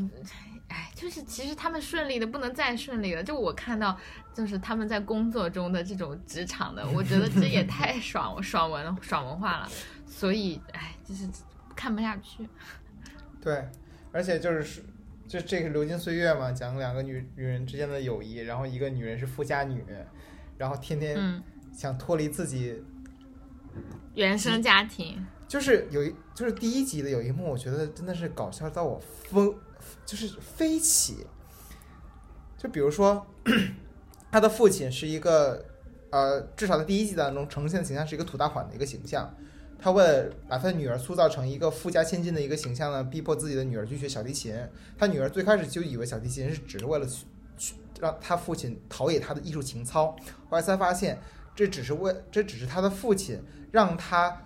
[0.67, 3.23] 哎，就是其实他们顺利的不能再顺利了。
[3.23, 3.97] 就我看到，
[4.35, 9.69] 就是他们在工作中的这种职场的，我觉得这也太 爽爽文爽文化了。
[10.05, 11.29] 所以，哎，就是
[11.77, 12.49] 看不下去。
[13.41, 13.65] 对，
[14.11, 14.83] 而且就是
[15.29, 19.85] 就这个流金岁月嘛，讲两个女女人之间的友谊，然后一个女人是富家女，
[20.57, 21.41] 然后天天嗯，
[21.73, 22.83] 想脱离自己，
[24.15, 29.55] 原生家庭，就是有一就是第一集的有一幕，我觉得真的是搞笑到我疯，
[30.05, 31.27] 就是飞起。
[32.57, 33.25] 就比如说，
[34.33, 35.65] 他的父亲是一个
[36.11, 39.33] 呃，至少在第一季当中呈现的形象是一个土大款的一个形象。
[39.81, 44.53] 他为了把他的女儿塑造成一个富家千金的一个形象呢，逼迫自己的女儿去学小提琴。
[44.99, 50.07] 他女儿最开始就以为小提琴是只是为了去去让他父亲陶冶他的艺术情操，
[50.51, 51.17] 后来才发现
[51.59, 53.43] 这只是为这只是他的父亲
[53.73, 54.45] 让他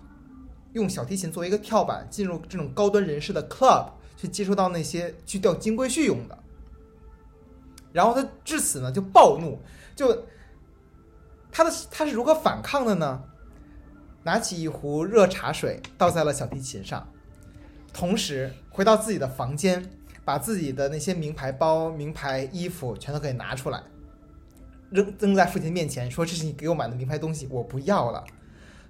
[0.71, 6.35] 用小提琴作为一个跳板进入这种高端人士的 club 去接触到那些去钓金龟婿用的。
[7.91, 9.59] 然后他至此呢就暴怒，
[9.95, 10.25] 就
[11.51, 13.23] 他的他是如何反抗的呢？
[14.23, 17.07] 拿起一壶热茶水倒在了小提琴上，
[17.93, 19.87] 同时回到自己的房间，
[20.25, 23.83] 把自己的那些名牌包、名牌衣服全都给拿出来，
[24.93, 28.23] 扔扔在父亲面前，说：“这是你给我买的名牌东西，我不要了。”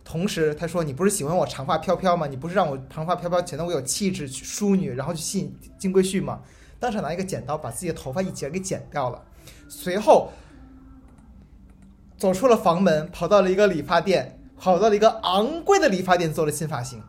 [0.04, 2.28] 同时，他说：“你不是喜欢我长发飘飘吗？
[2.28, 6.42] 你不是让我长发飘飘显得我有气质、淑女，然后去吸引金龟婿吗？”
[6.78, 9.24] 当场拿一个剪刀把自己的头发一截给剪掉了，
[9.70, 10.34] 随后
[12.18, 17.02] 走出了房门，跑到了一个理发店，跑到了一个昂贵的理发店做了新发型。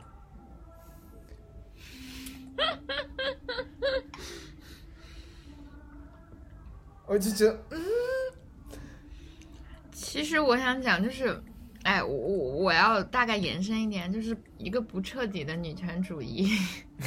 [7.06, 7.58] 我就觉得，
[10.14, 11.36] 其实我想讲就是，
[11.82, 16.46] 哎，我我我要大概延伸一点，就是一个不彻底的女权主义，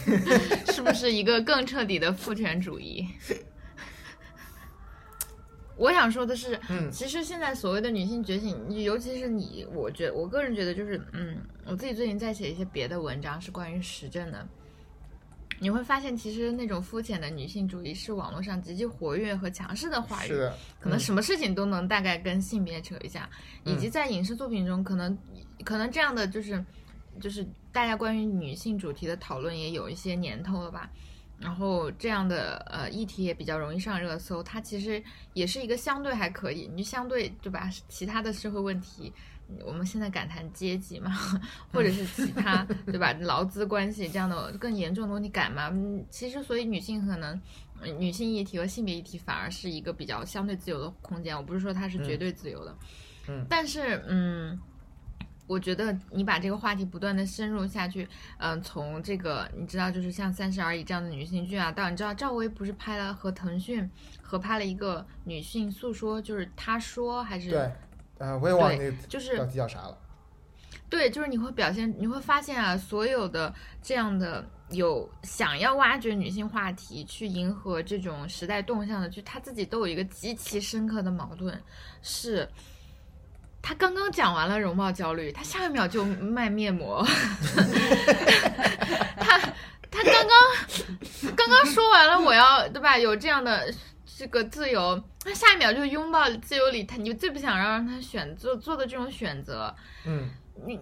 [0.74, 3.08] 是不是一个更彻底的父权主义？
[5.78, 14.46] 我想说的是，嗯其实现在所谓的女性觉醒，尤其是你，我觉我个人觉得就是，嗯，我自己最近在写一些别的文章，是关于时政的。
[15.60, 23.30] 你会发现，其实那种肤浅的女性主义是网络上极其活跃和强势的话语，是的，可能嗯什么事情都能大概跟性别扯一下，
[23.64, 25.18] 以及在影视作品中，可能
[25.64, 26.64] 可能这样的就是
[27.20, 30.90] 就是大家关于女性主题的讨论也有一些年头了吧。
[31.40, 35.00] 然后这样的呃议题也比较容易上热搜，它其实
[35.34, 37.70] 也是一个相对还可以，你相对对吧？
[37.88, 39.14] 其他的社会问题，
[39.66, 41.12] 我们现在敢谈阶级嘛，
[41.72, 43.14] 或者是其他 对吧？
[43.22, 45.70] 劳资关系这样的更严重的问题敢吗？
[45.72, 47.40] 嗯，其实所以女性可能
[47.82, 51.36] 呃女性议题和性别议题反而是一个比较相对自由的空间。
[51.36, 52.76] 我不是说它是绝对自由的，
[53.30, 54.60] 嗯但是嗯。
[55.50, 58.06] 我觉得你把这个话题不断的深入下去，
[58.38, 63.90] 嗯、从这个你知道，就是像《三十而已》这样的女性剧啊，到你知道赵薇不是拍了和腾讯
[64.22, 67.72] 合拍了一个女性诉说，就是她说还是
[68.18, 69.98] 对，呃，我也忘了那就是标题叫啥了。
[70.90, 81.62] 对，就是你会表现，你会发现啊，所有的这样的有想要挖掘女性话题，去迎合这种时代动向的剧，他自己都有一个极其深刻的矛盾，
[82.02, 82.48] 是。
[83.60, 87.06] 他刚刚讲完了容貌焦虑，他下一秒就卖面膜。
[89.18, 89.38] 他
[89.92, 92.98] 他刚刚刚刚说完了，我要对吧？
[92.98, 93.70] 有这样的
[94.18, 99.72] 这个自由，他下一秒就拥抱自由里，他你最不想让他选做做的这种选择，
[100.08, 100.28] 嗯
[100.66, 100.80] 你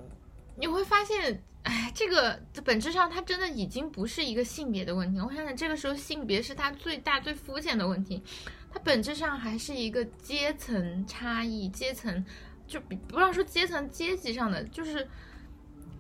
[0.56, 5.20] 你会发现，哎，这个本质上它真的已经不是一个性别的问题。
[5.20, 8.24] 我想想，这个时候性别是它最大最肤浅的问题，
[8.72, 12.26] 它本质上还是一个阶层差异，阶层
[12.66, 15.06] 就比不要说阶层阶级上的，就是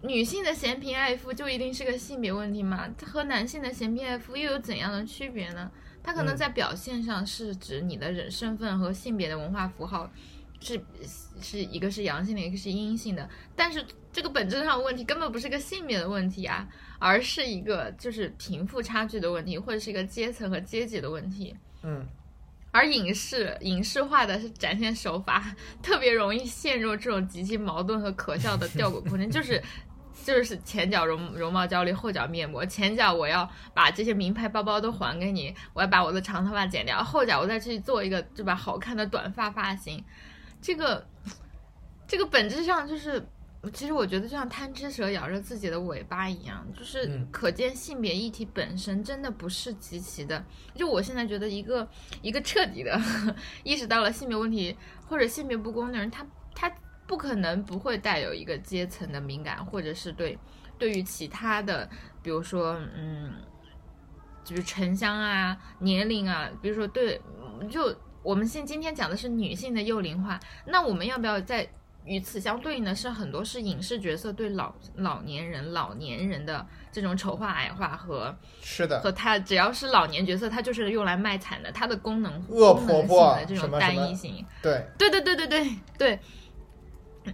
[0.01, 2.87] 女性的嫌贫爱富就一定是个性别问题吗？
[2.97, 5.69] 它和男性的嫌贫爱富又有怎样的区别呢？
[6.05, 10.09] 它可能嗯在表现上是指你的人身份和性别的文化符号
[10.61, 10.79] 是
[11.41, 13.83] 是一个是阳性的，一个是阴性的，但是
[14.13, 16.67] 这个本质上的问题根本不是个性别的问题啊，
[16.99, 21.55] 而是一个就是贫富差距的问题，或者是一个阶层和阶级的问题。
[21.83, 22.05] 嗯
[22.71, 29.61] 而影视影视化的是展现手法， 特别容易陷入这种极其矛盾和可笑的吊诡空间，就是。
[30.23, 32.65] 就是前脚容容貌焦虑，后脚面膜。
[32.65, 40.03] 前脚我要把这些名牌包包都还给你，我要把我的长头发剪掉，后脚我再去做一个对吧好看的短发发型。
[40.61, 41.05] 这个
[42.07, 43.23] 这个本质上就是，
[43.73, 50.43] 其实我觉得就像贪吃蛇咬着自己的尾巴一样，就是嗯可见性别议题本身真的不是极其的。
[50.73, 51.87] 就我现在觉得一个
[52.21, 52.99] 一个彻底的
[53.63, 54.75] 意识到了性别问题
[55.07, 56.71] 或者性别不公的人，他他
[57.07, 60.37] 不可能不会带有一个阶层的敏感，或者是对
[60.77, 61.87] 对于其他的，
[62.23, 63.33] 比如说嗯，
[64.43, 67.21] 就是城乡啊、年龄啊，比如说对，
[67.69, 71.67] 就我们现今天讲的是女性的幼龄化，那我们要不要在
[72.05, 84.43] 与此相对应的是很多是影视角色对老老年人、老年人的这种丑化、矮化和是的，和他只要是老年角色，他就是用来卖惨的，它的功能恶婆婆的这种单一性。
[84.61, 86.19] 对，对对对对对对。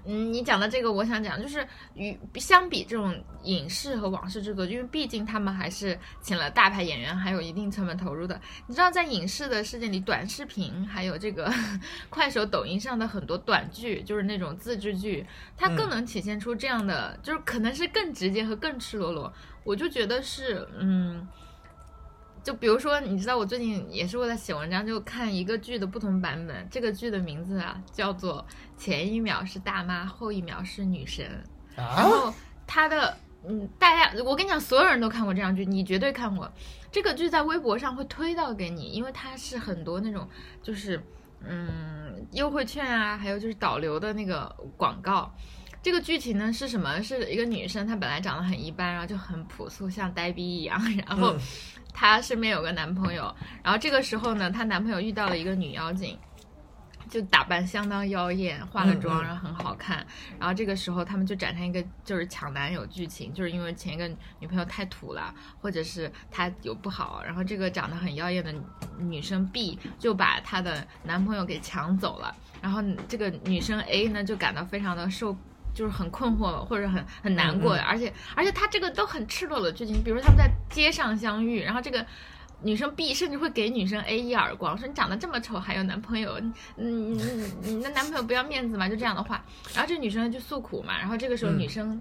[0.05, 1.65] 嗯，你讲的这个，我想讲，就是
[1.95, 8.39] 与相比这种影视和网视制作，因为毕竟他们还是请了大牌演员，还有一定成本投入的。
[8.67, 11.51] 你知道，在影视的世界里，短视频还有这个
[12.09, 15.25] 快手、抖音上的很多短剧，就是那种自制剧，
[15.57, 19.31] 它更能体现出这样的，就是可能是更直接和更赤裸裸。
[19.63, 21.27] 我就觉得是，嗯。
[22.43, 26.67] 就比如说，你知道我最近也是为了写文章，就看一个剧的不同版本。
[26.71, 28.45] 这个剧的名字啊，叫做
[28.81, 31.25] 《前一秒是大妈，后一秒是女神》。
[31.77, 32.33] 然啊，后
[32.65, 33.15] 它的，
[33.47, 36.51] 嗯，大家，我跟你讲，所有人都看过这样剧，你绝对看过。
[36.91, 40.27] 这个剧在微博上会推到给你，因为它是很多那种
[40.63, 41.01] 就是，
[41.47, 45.31] 嗯，优惠券啊，还有就是导流的那个广告。
[45.83, 47.01] 这个剧情呢是什么？
[47.01, 50.79] 是一个女生，她本来长得很一般，然后就很朴素，像呆逼一样。
[51.07, 51.39] 然后嗯
[51.93, 53.33] 她身边有个男朋友，
[53.63, 56.17] 然后这个时候呢，她男朋友遇到了一个女妖精，
[57.09, 60.05] 就打扮相当妖艳，化了妆，然后很好看。
[60.39, 64.07] 然后这个时候他们就展开一个就是抢男友剧情，就是因为前一个
[64.39, 68.53] 女朋友太土了，或者是她有不好，然后这个长得很妖艳的
[68.97, 75.35] 女生 B 就把她的男朋友给抢走了，然后这个女生 A 呢就感到非常的受。
[75.73, 82.05] 就是很困惑或者很很难过，而且而且他这个都很赤裸的剧情，比如他们在街上相遇，然后这个
[82.61, 86.39] 女生 B 甚至会给女生 A 一耳光，说你长得这么丑还有男朋友，
[86.75, 89.43] 你你你你的男朋友不要面子嘛，就这样的话。
[89.73, 91.99] 然后这女生就诉苦嘛，然后这个时候嗯女生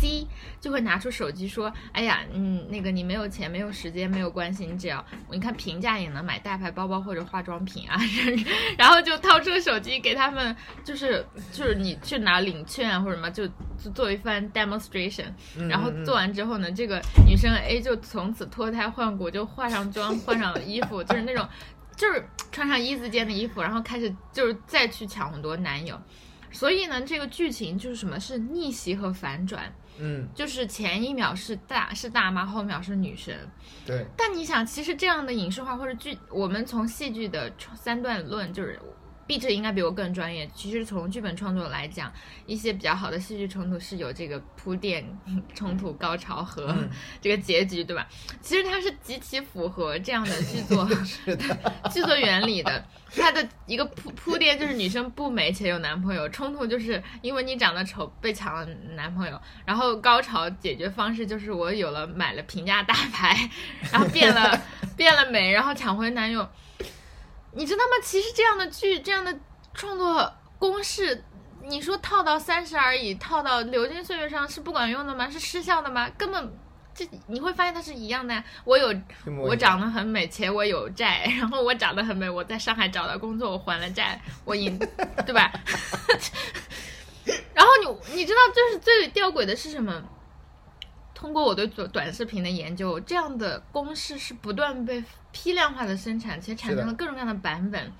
[0.00, 0.26] C
[0.60, 7.98] 就会拿出手机说，哎呀，嗯，那个你没有钱没有时间没有关系，你只要你看平价也能买大牌包包或者化妆品啊，
[8.78, 10.54] 然后就掏出手机给他们，
[10.84, 15.26] 就是就是你去拿领券啊或者什么，就就做一番 demonstration。
[15.56, 21.48] 嗯然后做完之后呢，这个女生 A 就从此脱胎换骨，就化上妆，换上了衣服，就是那种，
[21.96, 26.00] 就是穿上一字肩的衣服，然后开始就是再去抢很多男友。
[26.52, 33.36] 所以呢，这个剧情就是什么是逆袭和反转，嗯，就是前一秒是大是大妈，后一秒是女神。
[33.86, 38.78] 对，但你想，其实这样的影视化或者剧，我们从戏剧的三段论，就是
[39.32, 40.46] 毕志应该比我更专业。
[40.54, 42.12] 其实从剧本创作来讲，
[42.44, 45.02] 一些比较好的戏剧冲突是有这个铺垫、
[45.54, 48.06] 冲突、高潮和嗯 这个结局，对吧？
[48.42, 51.56] 其实它是极其符合这样的剧作 是的，
[51.90, 52.84] 剧作原理的。
[53.16, 63.48] 它的一个铺铺垫就是女生不美且有男朋友，冲突就是因为你长得丑被抢了男朋友，然后高潮解决方式就是我有了买了平价大牌，
[63.90, 64.60] 然后变了
[64.94, 66.46] 变了美，然后抢回男友。
[67.54, 67.90] 你知道吗？
[68.02, 69.38] 其实这样的剧，这样的
[69.74, 71.24] 创作公式，
[71.62, 75.28] 你说套到三十而已，套到流金岁月上是不管用的吗？
[75.28, 76.08] 是失效的吗？
[76.16, 76.58] 根本。
[76.94, 78.44] 这你会发现它是一样的呀。
[78.64, 78.94] 我有
[79.40, 84.78] 我长得很美，且我有债，然后我长得很美，我在上海找到工作，我还了债，我赢，
[85.24, 85.50] 对吧？
[87.54, 90.04] 然后你你知道，就是最吊诡的是什么？
[91.14, 95.02] 通过我对短短视频的研究，这样的公式是不断被
[95.32, 97.90] 批量化的生产，其实产生了各种各样的版本，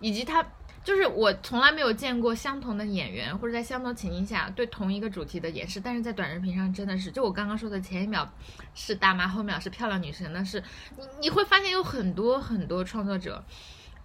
[0.00, 0.44] 以及它
[0.82, 8.26] 就是我从来没有见过相同的演员或者在相同情境下对同一个主题的演示，但是在短视频上真的是，就我刚刚说的前一秒
[8.74, 10.62] 是大妈，后一秒是漂亮女神那是，
[10.96, 13.44] 你你会发现有很多很多创作者。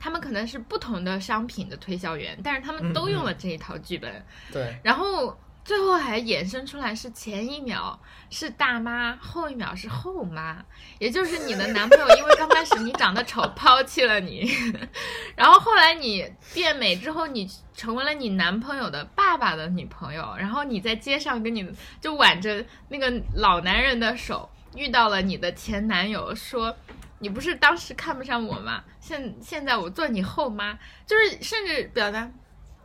[0.03, 7.99] 他们可能是不同的商品的推销员，但是他们都用了这一套剧本，对，然后最后还衍生出来是前一秒
[8.29, 10.63] 是大妈，后一秒是后妈，
[10.99, 14.51] 也就是你的男朋友因为刚开始你长得丑抛弃了你，
[15.35, 26.75] 然后后来你变美之后，你成为了你男朋友的爸爸的女朋友，然后你在街上跟你就挽着那个老男人的手，遇到了你的前男友，说。
[27.23, 28.83] 你不是当时看不上我吗？
[28.99, 32.27] 现现在我做你后妈，就是甚至表达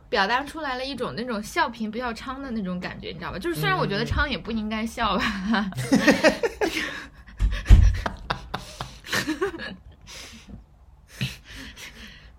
[0.09, 3.39] 表达出来了一种那种笑贫不笑娼的那种感觉，你知道吧？
[3.39, 5.69] 就是虽然我觉得娼也不应该笑吧，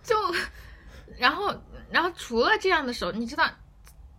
[0.03, 0.17] 就
[1.19, 1.55] 然后
[1.91, 3.45] 然后除了这样的时候，你知道，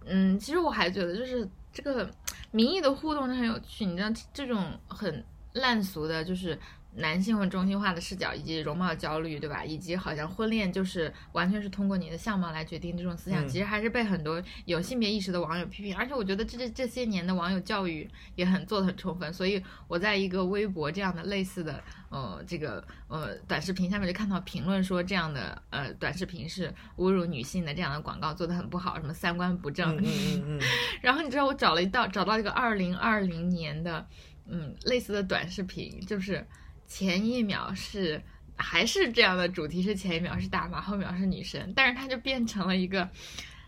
[0.06, 2.08] 嗯，其实我还觉得就是这个
[2.52, 6.58] 民意的互动是很有趣，你知道这种很烂俗的，就是。
[7.00, 9.64] 男性或中心化的视角，以及容貌焦虑，对吧？
[9.66, 15.96] 以及好像婚恋就是完全是通过你的相貌来决定这种思想，嗯其实还是被很多有性别意识的网友批评。
[15.96, 29.96] 而且我觉得这这这些年的网友教育也很做的很充分，所以我在一个微博这样的类似的呃这个呃短视频下面就看到评论说这样的呃短视频是侮辱女性的，这样的广告做的很不好，什么三观不正。
[29.98, 30.62] 嗯嗯嗯 嗯，
[31.02, 34.06] 然后你知道我找了一道找到一个二零二零年的
[34.48, 36.46] 嗯类似的短视频，就是
[36.90, 38.22] 前一秒是
[38.58, 43.08] 还是这样的主题是前一秒是大妈，后一秒是女生，但是它就变成了一个。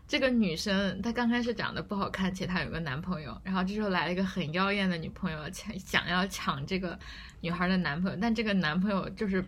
[0.08, 7.00] 这个女生她刚开始长得不好看，且她有个男朋友，然后这时候来了一个很妖艳的女朋友，抢想要抢这个
[7.40, 9.42] 女孩的男朋友，但这个男朋友就是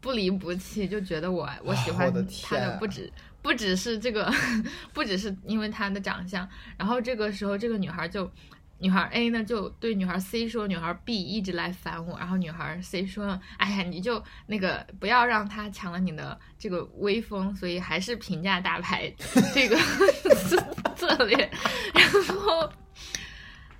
[0.00, 3.12] 不离不弃，就觉得我我喜欢我的他天啊的不止
[3.42, 4.32] 不只是这个，
[4.94, 6.48] 不只是因为他的长相，
[6.78, 8.30] 然后这个时候这个女孩就。
[8.78, 19.12] 女孩 A 呢就对女孩 C 说，女孩 B 一直来烦我，然后女孩 C 说，哎呀，你就那个不要让他抢了你的这个威风，所以还是平价大牌
[19.54, 19.76] 这个
[20.96, 21.50] 策略，
[21.94, 22.72] 然后。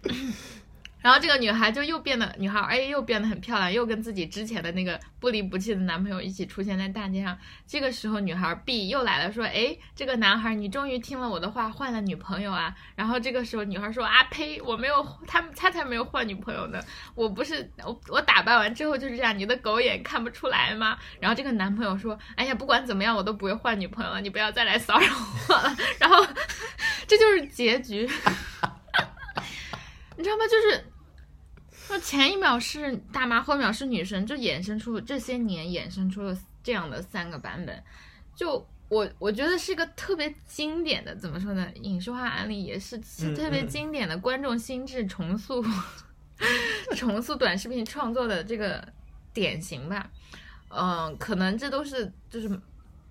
[1.00, 7.38] 然后这个女孩就又变得，女孩 A 又变得很漂亮，又跟自己之前的那个不离不弃的男朋友一起出现在大街上。
[7.66, 16.80] 这个时候，女孩 B 又来了，说：“哎，这个男孩，你终于听了我的话，换了女朋友啊？”然后这个时候，女孩说：“啊呸，我没有，他他才没有换女朋友呢，
[17.14, 25.06] 我不是我我打扮完之后就是这样，你的狗眼看不出来吗？”然后这个男朋友说：“哎呀，不管怎么样，我都不会换女朋友了，你不要再来骚扰
[25.48, 25.76] 我了。
[26.00, 26.26] ”然后
[27.06, 28.08] 这就是结局。
[30.18, 30.42] 你知道吗？
[30.48, 30.84] 就是，
[31.70, 37.80] 说前一秒是大妈，后一秒是女神，就衍生出这些年衍生出了这样的三个版本。
[38.34, 41.70] 就我我觉得是一个特别经典的，怎么说呢？
[41.82, 45.64] 影视化案例也是特别嗯经典的观众心智重塑、
[46.96, 48.86] 重塑短视频创作的这个
[49.32, 50.10] 典型吧。
[50.70, 52.60] 嗯、可能这都是就是。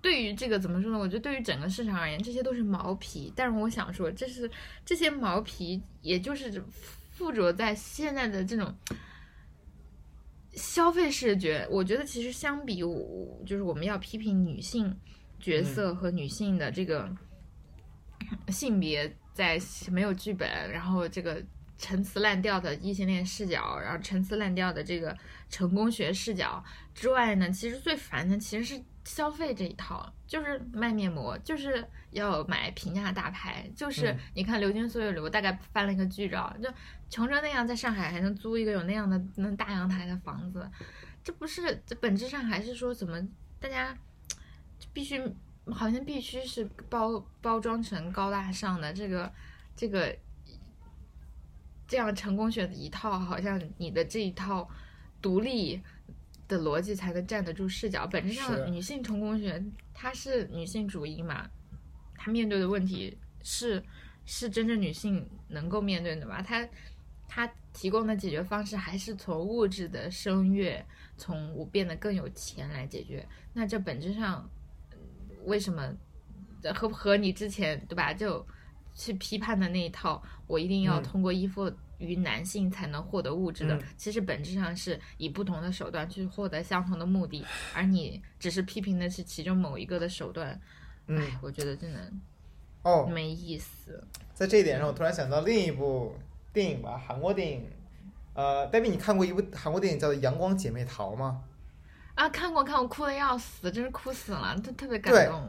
[0.00, 0.96] 对于这个怎么说呢？
[0.96, 3.32] 我觉得对于整个市场而言，这些都是毛皮。
[3.34, 4.48] 但是我想说，这是
[4.86, 6.62] 这些毛皮，也就是
[7.18, 8.72] 附着在现在的这种
[10.52, 11.66] 消费视觉。
[11.68, 14.96] 我觉得其实相比我，就是我们要批评女性
[15.40, 17.10] 角色和女性的这个
[18.50, 19.60] 性别在
[19.90, 21.42] 没有剧本，然后这个
[21.76, 25.16] 陈词滥调的异性恋视角，然后陈词滥调的这个
[25.50, 26.64] 成功学视角
[26.94, 28.80] 之外呢，其实最烦的其实是。
[29.04, 36.68] 消费这一套就是卖面膜，就是要买平价大牌，就是、嗯你看《流金岁月》里，我大概翻了一个剧照，就
[37.10, 40.70] 穷成那样，在上海还能租一个有那样的那大阳台的房子，
[41.24, 43.20] 这不是这本质上还是说怎么
[43.58, 43.92] 大家
[44.78, 45.22] 就必须
[45.70, 49.32] 好像必须是包包装成高大上的这个
[49.76, 50.16] 这个
[51.86, 54.68] 这样成功学的一套，好像你的这一套
[55.20, 55.82] 独立。
[56.48, 58.06] 的逻辑才能站得住视角。
[58.06, 61.46] 本质上，女性成功学它是女性主义嘛，
[62.16, 63.84] 她面对的问题是
[64.24, 66.40] 是真正女性能够面对的吧？
[66.40, 66.66] 她
[67.28, 70.84] 她提供的解决方式还是从物质的声乐，
[71.16, 73.24] 从我变得更有钱来解决。
[73.52, 74.50] 那这本质上
[75.44, 75.94] 为什么
[76.74, 78.12] 和和你之前对吧？
[78.12, 78.44] 就
[78.94, 81.70] 去批判的那一套，我一定要嗯通过依附。
[81.98, 90.60] 于男性才能获得物质的，嗯其实本质上是以不同的手段去获得相同的目的，而你只是批评的是其中某一个的手段。
[91.08, 92.12] 嗯唉，我觉得真的
[92.84, 94.00] 哦，没意思。
[94.32, 96.14] 在这一点上，我突然想到另一部
[96.52, 97.70] 电影吧，韩国电影。
[98.34, 101.42] 呃，黛比，你看过一部韩国电影叫做《阳光姐妹淘》吗？
[102.14, 105.48] 啊，看过看过，哭的要死，真是哭死了，特特别感动。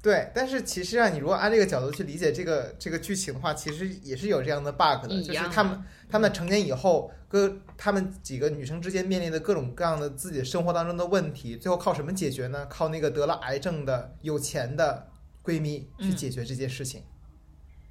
[0.00, 12.64] 对，但是其实啊，你如果按这个角度去理解这个这个剧情的话，其实也是有这样的 bug 的，就是他们的他们成年以后，各他们几个女生之间面临的各种各样的自己生活当中的问题，最后靠什么解决呢？
[12.66, 15.08] 靠那个得了癌症的有钱的
[15.42, 17.02] 闺蜜去嗯解决这件事情。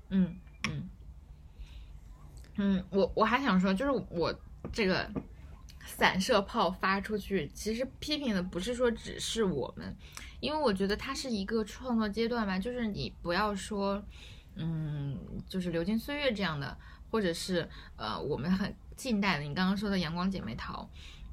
[0.10, 0.34] 嗯
[0.70, 0.90] 嗯嗯，
[2.58, 4.34] 嗯我我还想说，就是我
[4.74, 5.10] 这个
[5.86, 9.96] 散射炮发出去，其实批评的不是说只是我们，
[10.40, 14.04] 因为我觉得它是一个创作阶段吧，就是你不要说，
[14.56, 16.78] 嗯，就是流金岁月这样的，
[17.10, 20.90] 或者是呃我们很近代的，你刚刚说的阳光姐妹淘。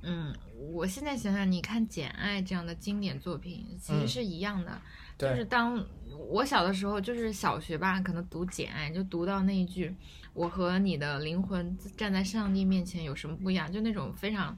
[0.07, 0.34] 嗯，
[0.72, 4.80] 我现在想想，你看《简爱》这样的经典作品，其实嗯是一样的，
[5.18, 5.82] 就是当
[6.28, 9.94] 我小的时候，就是小学吧，可能读《简爱》，就读到那一句
[10.34, 14.57] “我和你的灵魂站在上帝面前有什么不一样”，就那种非常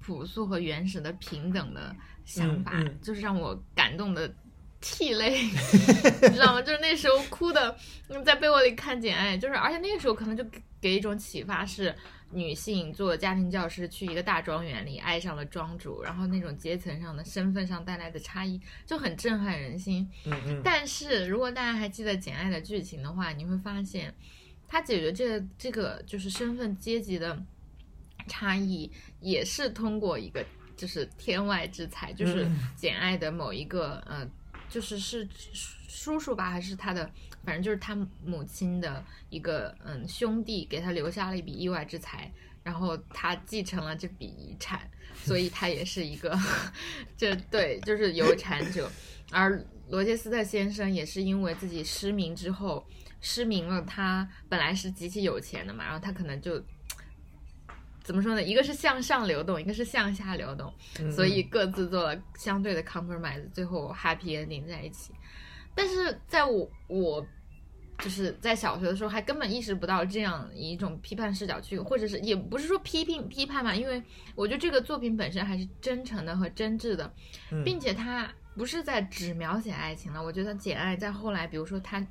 [0.00, 1.94] 朴素和原始的平等的
[2.24, 4.32] 想法，嗯嗯就是让我感动的
[4.80, 6.62] 涕泪， 你知道吗？
[6.62, 7.76] 就是那时候哭的，
[8.08, 11.94] 嗯在被窝里看《简爱》，就是而且那个时候可能就给给一种启发是。
[12.32, 20.08] 女性做家庭教师去一个大庄园里，爱上了庄主，然后那种阶层上的身份上带来的差异就很震撼人心。
[20.24, 24.12] 嗯嗯，但是如果大家还记得《简爱》的剧情的话，你会发现，
[24.66, 27.40] 它解决这个这个就是身份阶级的
[28.26, 30.44] 差异，也是通过一个
[30.76, 34.28] 就是天外之才，就是嗯简爱的某一个呃，
[34.68, 35.26] 就是是
[35.88, 37.08] 叔叔吧，还是他的，
[37.46, 37.94] 反正就是他
[38.24, 42.30] 母亲的一个嗯兄弟给他留下了一笔意外之财，
[42.62, 46.36] 然后他继承了这笔遗产，所以他也是一个
[47.16, 48.90] 这对就是有产者，
[49.30, 52.84] 而罗杰斯特先生也是因为自己失明之后
[53.20, 56.62] 失明了，他本来是极其有钱的嘛，然后他可能就。
[58.02, 58.40] 怎么说呢？
[58.40, 65.12] 一个是向上流动，一个是向下流动，嗯所以各自做了相对的 compromise，最后 happy ending 在一起。
[65.74, 67.26] 但是在我我
[67.98, 74.02] 就是在小学的时候，还根本意识不到这样一种批判视角去，或者是也不是说批评批判嘛，因为
[74.34, 77.12] 我觉得这个作品本身还是真诚的和真挚的，
[77.50, 80.22] 嗯并且它不是在只描写爱情了。
[80.22, 82.06] 我觉得《简爱》在后来，比如说他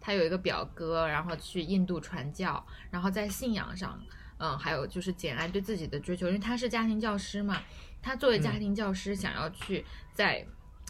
[0.00, 4.00] 他有一个表哥，然后去印度传教，然后在信仰上。
[4.40, 7.60] 嗯，还有就是简爱对自己的追求，因为她是家庭教师嘛，
[8.00, 10.46] 她作为家庭教师想要去在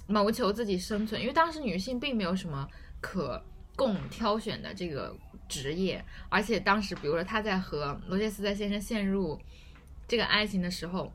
[0.06, 2.68] 谋求自己生存，因为当时女性并没有什么
[3.00, 3.42] 可
[3.78, 5.16] 供挑选的这个
[5.48, 9.40] 职业，而且当时比如说他在和罗杰斯特先生陷入
[10.06, 11.10] 这个爱情的时候。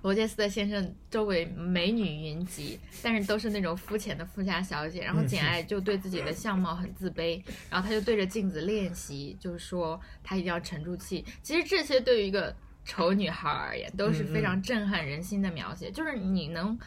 [0.00, 5.02] 罗杰斯特先生周围美女云集，但是都是那种肤浅的富家小姐。
[5.02, 11.24] 然后嗯简爱就对自己的相貌很自卑，然后她就对着镜子练习，就是说她一定要沉住气。
[11.42, 12.54] 其实这些对于一个
[12.84, 15.90] 丑女孩而言，都是非常震撼人心的描写。
[15.90, 16.78] 就是你能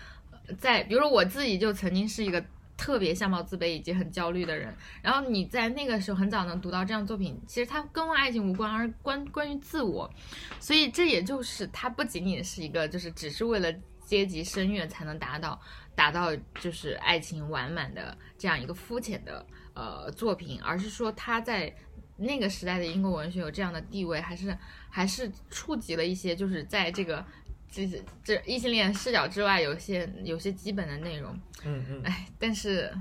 [0.58, 2.42] 在，比如说我自己就曾经是一个
[2.82, 10.12] 特别相貌自卑以及很焦虑的人，然后你在那个时候很早能读到这样作品，其实它跟爱情无关，而关关于自我。
[10.60, 13.72] 所以这也就是它不仅仅是一个，就是只是为了
[14.04, 15.62] 阶级声乐才能达到
[15.94, 21.72] 达到就是爱情完满的这样一个肤浅的呃作品，而是说它在
[22.18, 24.58] 那个时代的英国文学有这样的地位，还是
[24.90, 27.24] 还是触及了一些就是在这个
[27.72, 31.34] 这这异性恋视角之外，有些有些基本的内容。
[31.64, 32.94] 嗯嗯哎，但是，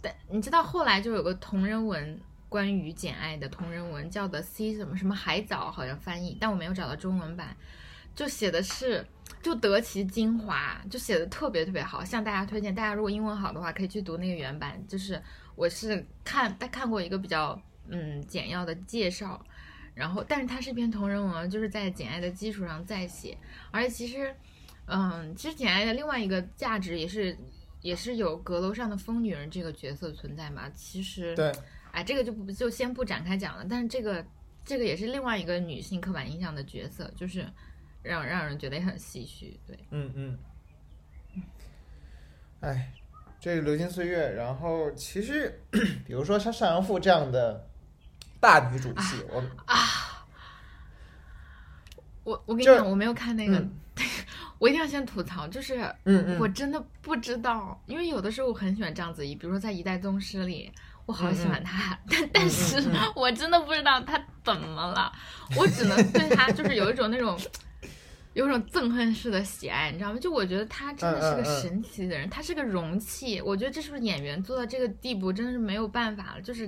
[0.00, 7.56] 但你知道后来就有个同人文，关于简爱的同人文，叫的 C 什么什么海藻，好像翻译，但我没有找到中文版，
[8.14, 9.04] 就写的是
[9.42, 12.72] 就得其精华，就写的特别特别好，向大家推荐。
[12.72, 14.80] 大家如果英文好的话，可以去读那个原版。
[14.86, 15.20] 就是
[15.56, 19.44] 我是看看过一个比较嗯简要的介绍。
[19.94, 23.36] 然后，但是它是一篇同人文，就是在简爱的基础上再写，
[23.70, 24.34] 而且其实，
[24.86, 27.36] 嗯，其实简爱的另外一个价值也是
[27.82, 30.70] 也是有阁楼上的疯女人这个角色存在嘛。
[30.70, 31.52] 其实，对，
[31.92, 33.66] 哎，这个就不就先不展开讲了。
[33.68, 34.24] 但是这个
[34.64, 37.46] 这个也是另外一个女性刻板印象的角色，就是
[38.02, 39.58] 让让人觉得也很唏嘘。
[39.66, 40.38] 对，嗯嗯，
[42.60, 42.92] 哎，
[43.38, 45.60] 这个《流金岁月》，然后其实
[46.06, 47.68] 比如说像《上阳赋》这样的
[48.42, 49.78] 大女主戏，我啊
[52.24, 53.70] 我我跟你讲，我没有看那个， 嗯
[54.58, 55.74] 我一定要先吐槽，就是
[56.38, 60.70] 我真的不知道，因为有的时候我很喜欢章子怡，比如说在《一代宗师》里，
[61.06, 65.12] 我好喜欢她，但但是嗯嗯我真的不知道她怎么了，
[65.56, 67.38] 我只能对她就是有一种那种。
[68.34, 70.18] 有一种憎恨式的喜爱，你知道吗？
[70.18, 73.42] 就我觉得她真的是个神奇的人，她是个容器。
[73.42, 76.40] 我觉得这是不是演员做到这个地步，真的是没有办法了。
[76.40, 76.66] 就是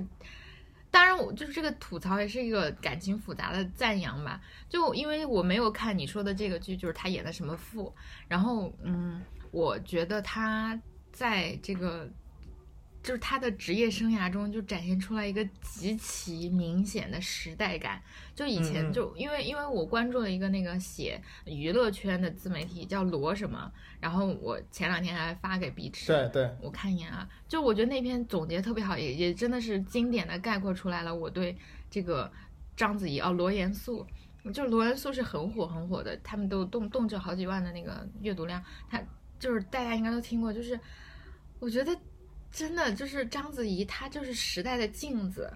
[0.95, 4.39] 当然，我就是这个吐槽也是一个感情复杂的赞扬吧。
[4.69, 7.93] 就因为我没有看你说的这个剧，就是他演的什么父，
[8.29, 9.21] 然后嗯，
[9.51, 10.79] 我觉得他
[11.11, 12.09] 在这个。
[13.05, 18.01] 就是他的职业生涯中就展现出来一个极其明显的时代感。
[18.33, 27.29] 就以前就因为因为我关注了一个那个写娱乐圈的自媒体叫罗什么，然后我前两天还发给碧池，对对，我看一眼啊。
[27.47, 31.55] 就我觉得那篇总结特别好，也也真的是经典的概括出来了我对
[31.91, 32.31] 这个
[32.75, 34.03] 章子怡哦罗严素，
[34.51, 38.99] 就罗元素是很火很火的，他们都动动辄好几万的那个阅读量，他
[39.37, 40.79] 就是大家应该都听过，就是
[41.59, 41.95] 我觉得。
[42.55, 45.51] 真的就是章子怡，她就是时代的镜子。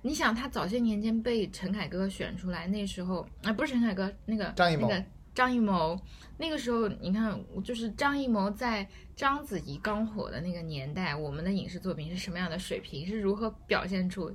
[0.00, 6.00] 你想，她早些年间被陈凯歌选出来，那时候啊，不是陈凯歌，那个张艺谋，那个张艺谋，
[6.38, 14.34] 那个时候你看，就是张艺谋在章子怡刚火的那个年代，我们的影视作品是什么样的水平，是如何表现出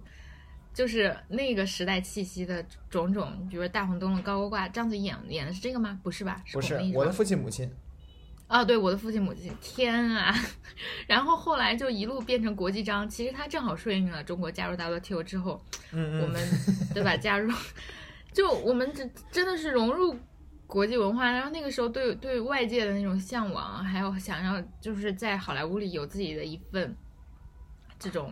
[0.71, 5.99] 就是那个时代气息的种种，比如大红灯笼高高挂，章子怡演演的是这个吗？
[6.03, 6.43] 不是吧？
[6.53, 7.67] 不是，我的父亲母亲。
[8.53, 10.31] 哦，对，我的父亲母亲，天啊！
[11.07, 15.59] 然后后来就一路变成国际章，其实它正好顺应了中国加入 WTO 之后，
[15.91, 16.47] 嗯我们
[16.93, 17.17] 对吧？
[17.17, 17.51] 加入，
[18.31, 20.15] 就我们真真的是融入
[20.67, 26.95] 国际文化，然后那个时候对对外界的那种向往，还有想要就是在好莱坞里有自己的一份
[27.97, 28.31] 这种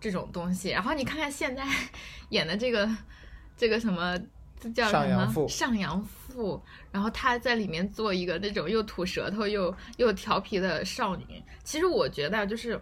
[0.00, 0.70] 这种东西。
[0.70, 1.64] 然后你看看现在
[2.30, 2.88] 演的这个
[3.56, 4.16] 这个什么。
[4.58, 5.46] 这叫什么？
[5.46, 6.25] 上阳赋。
[6.90, 11.42] 然后她在里面做一个那种又吐舌头又又调皮的少女。
[11.64, 12.80] 其实我觉得就是，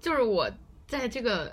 [0.00, 0.50] 就是我
[0.86, 1.52] 在这个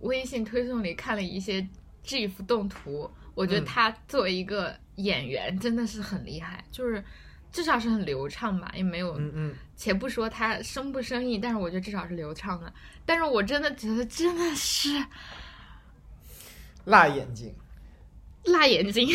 [0.00, 1.66] 微信推送里看了一些
[2.04, 7.04] GIF 动图，我觉得她作为一个演员真的是很厉害，就是
[7.50, 9.14] 至少是很流畅吧，也没有。
[9.18, 9.54] 嗯嗯。
[9.76, 12.72] 且不说她生不生意，但是我觉得至少是流畅的。
[13.06, 15.04] 但是我真的觉得真的是。
[16.84, 17.54] 辣眼睛，
[18.44, 19.06] 辣眼睛，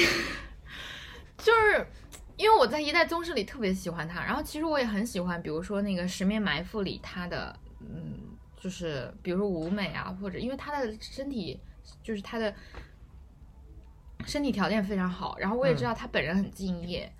[1.38, 1.88] 就是
[2.38, 8.20] 因为我在《一代宗师》里特别喜欢他，然后其实我也很喜欢，比如说那个《十面埋伏》里他的，嗯，
[8.58, 11.60] 就是比如说舞美啊，或者因为他的身体，
[12.04, 12.54] 就是他的
[14.26, 17.12] 身体条件非常好，然后我也知道他本人很敬业，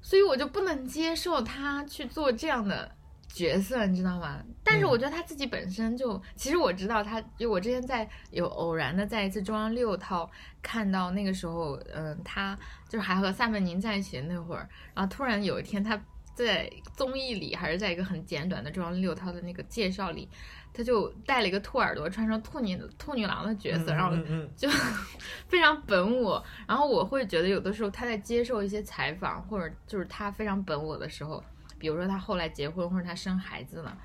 [0.00, 2.96] 所以我就不能接受他去做这样的。
[3.34, 4.40] 角色你知道吗？
[4.62, 10.30] 但是我觉得他自己本身就，其实我知道他，就我之前在有偶然的在一次中央六套
[10.62, 12.56] 看到那个时候，嗯，他
[12.88, 16.00] 就是还和萨曼宁在一起的那会儿，然后突然有一天他
[16.32, 20.28] 在综艺里还是在一个很简短的中央六套的那个介绍里，
[20.72, 24.16] 他就戴了一个兔耳朵，穿上兔女兔女郎的角色，然后
[24.56, 24.68] 就
[25.48, 26.40] 非常本我。
[26.68, 31.42] 然后我会觉得有的时候他在接受一些采访或者就是他非常本我的时候。
[31.78, 33.96] 比如说他后来结婚或者他生孩子了，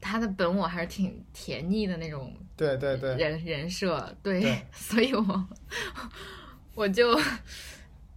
[0.00, 5.48] 他的本我还是挺甜腻的那种，对对对，人人设对，所以我
[6.74, 7.12] 我就，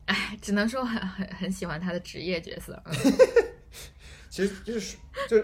[0.05, 2.81] 哎，只能说很很很喜欢他的职业角色。
[4.29, 4.97] 其实就是
[5.27, 5.37] 就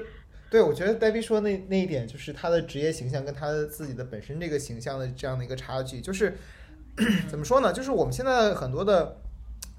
[0.49, 6.37] 对我觉得戴比说那那一点，就是他的职业形象跟他的自己的本身这个形象的这样的一个差距，就是
[7.29, 7.71] 怎么说呢？
[7.71, 9.17] 就是我们现在很多的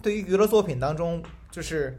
[0.02, 1.98] 对于娱乐作品当中，就是。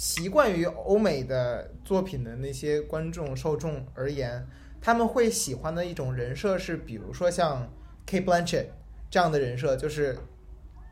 [0.00, 4.46] 习惯于欧美的作品的那些观众受众而言，
[4.80, 7.70] 他们会喜欢的一种人设是，比如说像
[8.06, 8.68] K Blanchett
[9.10, 10.16] 这样的人设，就是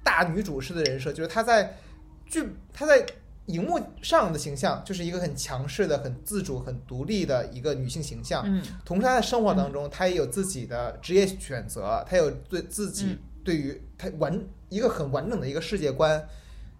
[0.05, 1.79] 大女主式的人设，就是她在
[2.27, 3.07] 剧她在
[3.47, 8.43] 荧幕上的形象就是一个很强势的、很自主、很独立的一个女性形象。
[8.45, 14.39] 嗯，同时她在生活当中，她也有自己的职业选择，她有对自己对于她完
[14.69, 16.29] 一个很完整的一个世界观。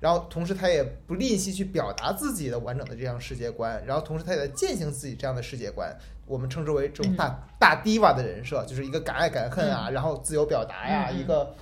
[0.01, 5.93] 然后，同时他也不吝惜去表达自己的完整的这样世界观，然后同时他也在践行自己这样的世界观。
[6.25, 11.53] 我们称之为这种大大 diva 的人设，就是一个敢爱敢恨啊，然后自由表达呀，一个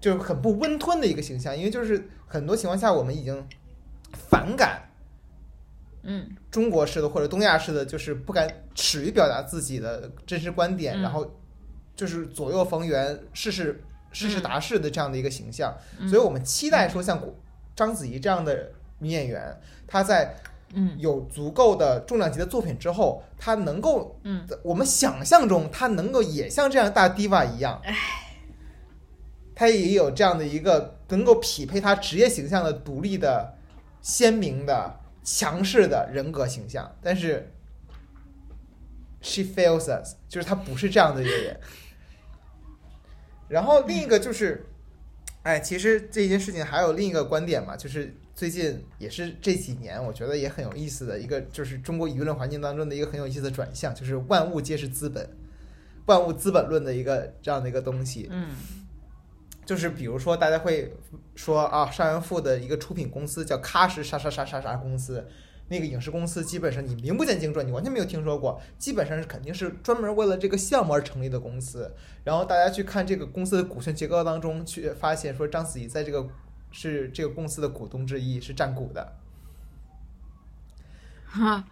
[0.00, 1.56] 就是很不温吞的一个形象。
[1.56, 3.46] 因为就是很多情况下，我们已经
[4.12, 4.82] 反感，
[6.02, 11.38] 嗯，中国式的或者东亚式的，就是不敢耻于表达自己的真实观点，然后
[11.94, 13.80] 就是左右逢源，事事。
[14.16, 15.76] 事事达士的这样的一个形象，
[16.08, 17.22] 所以我们期待说，像
[17.74, 20.34] 章子怡这样的女演员，她在
[20.72, 20.96] 嗯。
[20.98, 27.94] 有足够的重量级的作品之后，她能够，嗯，我们想象中她能够也像这样大 diva 一样，哎，
[29.54, 33.54] 她也有这样的一个能够匹配她职业形象的独立的、
[34.00, 37.52] 鲜明的、强势的人格形象，但是
[39.20, 41.60] she fails us，就是她不是这样的一个人。
[43.48, 44.66] 然后另一个就是，
[45.42, 55.28] 哎，其实这件事情还有另一个观点嘛，就是最近也是这几年，我觉得也很有意思的一个，就是中国舆论环境当中的一个很有意思的转向，就是万物皆是资本，
[56.06, 58.28] 万物资本论的一个这样的一个东西。
[58.30, 58.48] 嗯
[59.64, 60.94] 就是比如说，大家会
[61.34, 65.26] 说啊，邵元富的一个出品公司叫喀什啥啥啥啥啥公司，
[65.68, 71.92] 那个影视公司基本上你名不见经传，你完全没有听说过，基本上是肯定是专门为了这个项目而成立的公司。
[72.24, 76.28] 然后大家去看这个公司的股权结构当中，去发现说章子怡在这个
[76.70, 79.12] 是这个公司的股东之一，是占股的。
[81.24, 81.64] 哈，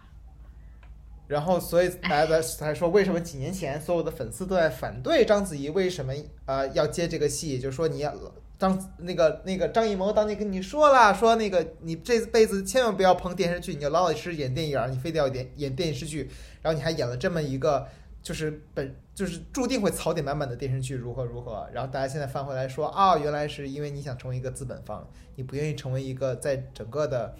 [1.27, 6.13] 然后，所以大家在才说，为什么几年前所有的粉丝都在反对章子怡为什么
[6.45, 7.57] 呃要接这个戏？
[7.59, 8.13] 就是说你要
[8.57, 16.29] 张那个那个张艺谋当年跟你说了，说那个你这辈子千万不要碰电视剧，你要老老实实演电影，你非得要演演电视剧，
[16.61, 17.87] 然后你还演了这么一个
[18.21, 21.69] 就是本就是注定会槽点满满的电视剧，如何如何？
[21.73, 27.35] 然后大家现在翻回来说啊，原来是因为你想成为一个资本方，你不愿意成为一个在整个的。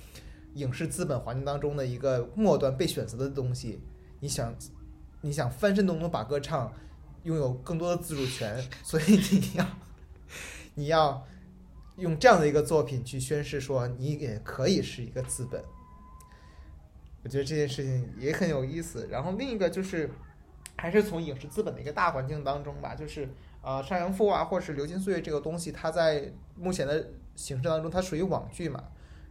[0.56, 3.82] 影视资本环境当中的一个末端被选择的东西，
[4.22, 4.56] 你想，
[5.20, 6.72] 你想翻身农奴把歌唱，
[7.24, 9.04] 拥有更多的自主权，所以
[9.34, 9.66] 你要，
[10.76, 11.26] 你要
[11.98, 15.64] 用这样的一个作品去宣示说你也可以是一个资本。
[17.24, 19.08] 我觉得这件事情也很有意思。
[19.10, 20.10] 然后另一个就是，
[20.78, 23.28] 还是从影视资本的一个大环境当中吧，就是
[23.64, 28.84] 呃，《上阳赋》啊，或是《流金岁月》这个东西，它在目前的形式当中，它属于网剧嘛。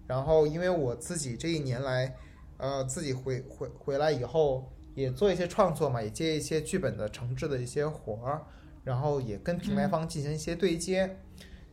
[0.09, 2.17] 然后，因为我自己这一年来，
[2.57, 8.43] 呃，自己回回回来以后，也做一些创作嘛，也接一些剧本的重制的一些活儿，
[8.85, 11.19] 然后也跟平台方进行一些对接。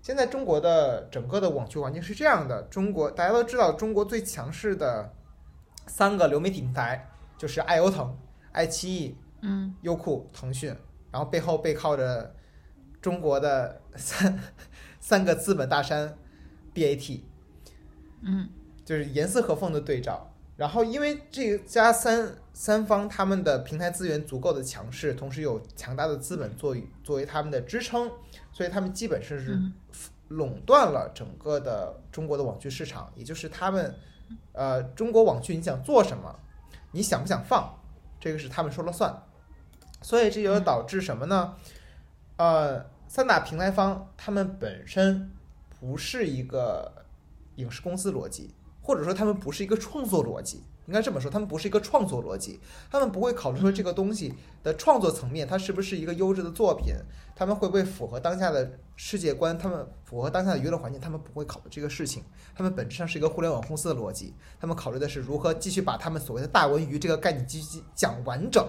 [0.01, 5.13] 现在中国的整个的网球环境是这样的：中国大家都知道，中国最强势的
[5.85, 7.07] 三个流媒体平台
[7.37, 8.17] 就是爱优腾、
[8.51, 10.75] 爱奇艺、嗯优酷、腾讯，
[11.11, 12.35] 然后背后背靠着
[12.99, 14.39] 中国的三
[14.99, 16.17] 三个资本大山
[16.73, 17.21] BAT。
[18.21, 18.49] 嗯
[18.83, 20.30] 就是严丝合缝的对照。
[20.57, 28.11] 然后，因为这家三三方他们的平台资源足够的强势，同时有强大的资本作为作为他们的支撑，
[28.51, 29.73] 所以他们基本上是嗯
[30.27, 33.11] 垄断了整个的中国的网剧市场。
[33.15, 33.95] 也就是他们，
[34.53, 36.39] 呃，中国网剧你想做什么，
[36.91, 37.79] 你想不想放，
[38.19, 39.23] 这个是他们说了算。
[40.03, 41.55] 所以这就导致什么呢？
[42.37, 45.31] 呃，三大平台方他们本身
[45.79, 47.05] 不是一个
[47.55, 52.59] 影视公司逻辑，或者说他们不是一个创作逻辑，应该这么说，他们不是一个创作逻辑，
[52.89, 56.95] 他们不会考虑说这个东西的创作层面它是不是一个优质的作品，
[57.35, 62.23] 他们会不会符合当下的世界观，他们符合当下的娱乐环境，他们不会考虑这个事情，
[62.55, 68.67] 他们本质上是一个互联网公司的逻辑，他们考虑的是如何继续把他们所谓的大文娱这个概念继续讲完整，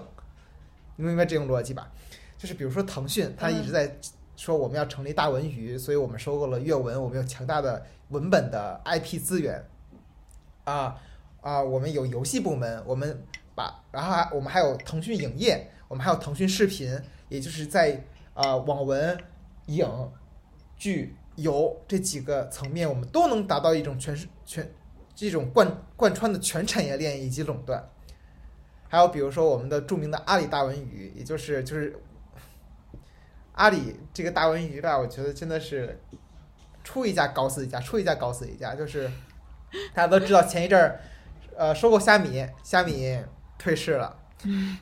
[0.97, 1.91] 你明白这种逻辑吧？
[2.37, 3.99] 就是比如说腾讯，它一直在
[4.37, 9.65] 说我们要成立大文娱，所以我们收购了阅文，我们有强大的文本的 IP 资源，
[10.65, 11.01] 啊
[11.41, 16.99] 啊，我们有游戏部门，我们把，然后还我们还有腾讯影业，我们还有腾讯视频，
[17.29, 18.05] 也就是在
[18.35, 19.19] 啊网文、
[19.67, 19.87] 影、
[20.77, 24.73] 剧、游这几个层面，我们都能达到一种全全
[25.15, 27.89] 这种贯贯穿的全产业链以及垄断。
[28.89, 31.99] 还有比如说我们的著名的阿里大文娱，也就是就是
[33.53, 35.99] 阿里这个大文娱吧，我觉得真的是
[36.85, 38.75] 出一家搞死一家，出一家搞死一家。
[38.75, 39.11] 就是
[39.95, 41.01] 大家都知道前一阵儿，
[41.57, 43.19] 呃，收购虾米，虾米
[43.59, 44.17] 退市了，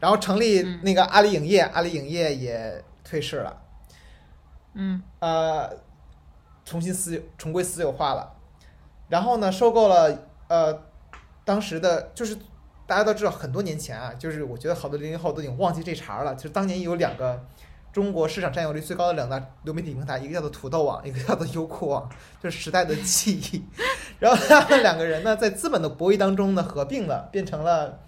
[0.01, 3.63] 然后成立那个阿里影业，阿里影业也退市了，
[4.75, 5.71] 嗯呃，
[6.65, 8.35] 重新私重归私有化了。
[9.09, 10.83] 然后呢，收购了呃，
[11.45, 12.37] 当时的就是
[12.87, 16.35] 大家都知道，很多年前啊，就是我觉得好多零零后都已经忘记这茬儿了。
[16.35, 17.45] 就是当年有两个
[17.93, 22.09] 中国市场占有率最高的两大流媒体平台，一个叫做土豆网，一个叫做优酷网，
[22.41, 23.65] 就是时代的记忆。
[24.19, 27.99] 然后他们两个人呢，在资本的博弈当中呢，合并了，变成了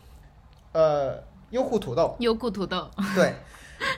[0.73, 2.15] 呃优酷土豆。
[2.21, 3.35] 优酷土豆，对，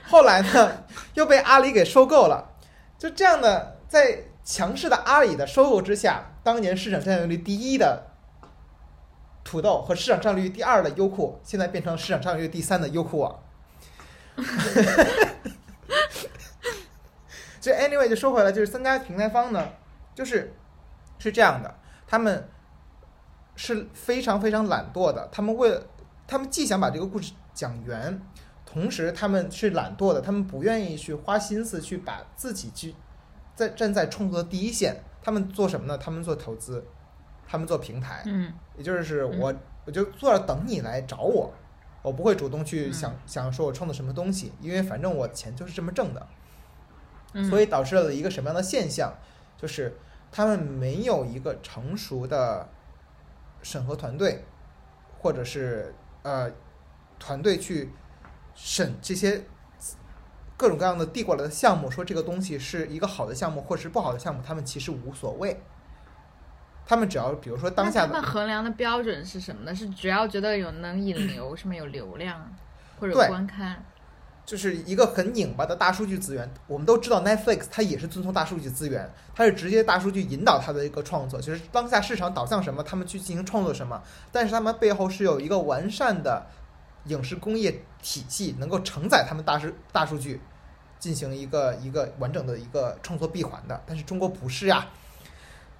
[0.07, 0.83] 后来呢
[1.13, 2.51] 又被阿里给收购了。
[2.97, 8.07] 就这样的，在强势的阿里的收购之下，当年市场占有率第一的
[9.43, 13.39] 土豆和市场占有率第二的优酷，现在变成市场占有率第三的优酷网。
[17.61, 19.67] 所以 anyway 就说回来，就是三家平台方呢，
[20.13, 20.53] 就是
[21.17, 21.75] 是这样的，
[22.05, 22.47] 他们
[23.55, 25.85] 是非常非常懒惰的，他们为了
[26.27, 28.21] 他们既想把这个故事讲圆，
[28.65, 32.93] 同时他们是懒惰的，他们不愿意去花心思去把自己去
[33.55, 34.95] 在站在创作的第一线。
[35.23, 35.97] 他们做什么呢？
[35.97, 36.85] 他们做投资，
[37.47, 39.51] 他们做平台，嗯也就是我
[39.83, 41.51] 我就坐着等你来找我，
[42.05, 46.27] 我不会主动去想、想说我创造什么东西，因为反正我钱就是这么挣的。
[47.33, 49.11] 嗯，所以导致了一个什么样的现象？
[49.57, 49.97] 就是
[50.31, 52.69] 他们没有一个成熟的
[53.63, 54.45] 审核团队，
[55.17, 56.51] 或者是呃
[57.17, 57.89] 团队去
[58.53, 59.43] 审这些
[60.55, 65.59] 各种各样的递过来的项目，说这个东西是一个好的项目或者是不好的项目，他们其实无所谓。
[66.85, 69.73] 他们只要比如说当下他们衡量的标准是什么呢？
[69.73, 72.53] 是只要觉得有能引流， 什么有流量
[72.99, 73.83] 或者观看，
[74.45, 76.49] 就是一个很拧巴的大数据资源。
[76.67, 84.01] 我们都知道 Netflix 它也是遵从大数据资源，它是直接大数据引导它的一个创作，就是当下市场导向什么，他们去进行创作什么。
[84.31, 86.45] 但是他们背后是有一个完善的
[87.05, 90.39] 影视工业体系，能够承载他们大数大数据
[90.99, 93.81] 进行一个一个完整的一个创作闭环的。
[93.87, 94.87] 但是中国不是呀，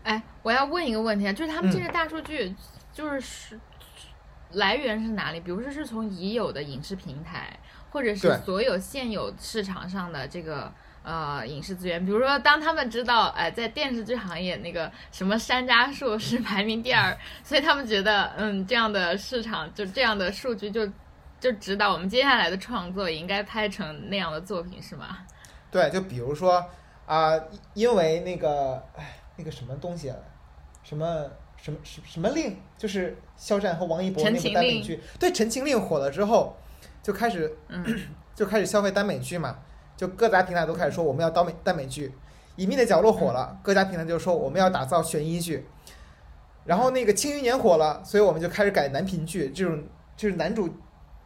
[0.05, 2.55] 哎，我要问一个问题啊，就是他们这嗯个大数据
[2.93, 3.59] 就是是
[4.51, 5.39] 来源是哪里？
[5.39, 10.71] 比如说是从已有的影视平台，或者是所有现有市场上的这个
[11.03, 12.05] 呃影视资源。
[12.05, 20.87] 比如说，当他们知道哎，在电视剧行业那个什么山楂树是排名第二， 所以他们觉得嗯这样的市场就这样的数据就
[21.39, 25.17] 就指导我们接下来的创作也应该拍成那样的作品，是吗？
[25.71, 26.63] 对，就比如说
[27.07, 27.33] 啊、
[27.75, 30.17] 因为那个哎那个什么东西啊，
[30.83, 31.25] 什么。
[31.57, 32.57] 什么什什么令？
[32.77, 36.55] 就是肖战和王一博那部陈情令耽美剧，对《陈情令》火了之后，
[37.01, 37.83] 就开始嗯
[38.35, 39.57] 就开始消费耽美剧嘛，
[39.95, 42.09] 就各大平台都开始说我们要耽美耽美剧，
[42.57, 45.65] 《隐秘的角落》火了，各家平台就说我们要打造悬疑剧，
[46.65, 49.81] 然后那个《庆余年》火了，所以我们就开始改男频剧，这种
[50.17, 50.69] 就是男主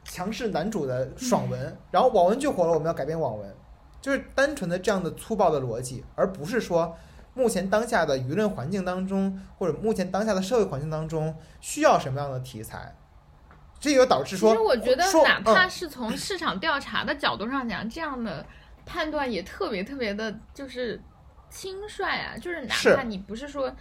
[0.05, 3.53] 强势男主的爽文，然后网文剧火了，我们要改编网文，
[3.99, 6.95] 就是单纯的这样的粗暴的逻辑，而不是说
[7.39, 12.93] 目前当下的舆论环境当中，或者目前当下的社会环境当中需要什么样的题材，
[13.79, 18.45] 这就导致说，其实我觉得说，哪怕嗯是从市场调查的角度上讲，这样的
[18.85, 21.01] 判断也特别特别的，就是
[21.49, 22.35] 轻率啊。
[22.37, 23.73] 就是哪怕你不是说，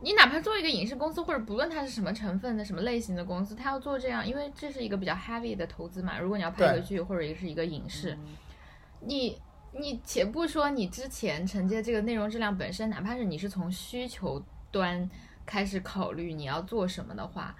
[0.00, 6.18] 你哪怕做一个影视公司，或者不论它是什么成分的、什么类型的公司，它要做这样，因为这是一个比较 heavy 的投资嘛。
[6.18, 8.16] 如果你要拍一个剧或者是一个影视，
[9.00, 9.38] 你
[9.74, 15.08] 你且不说你之前承接这个内容质量本身，哪怕是你是从需求端
[15.46, 17.56] 开始考虑你要做什么的话，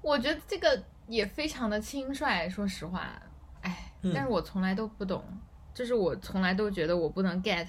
[0.00, 2.48] 我觉得这个也非常的轻率。
[2.48, 3.20] 说实话，
[3.62, 5.24] 哎，嗯但是我从来都不懂，
[5.74, 7.66] 就是我从来都觉得我不能 get，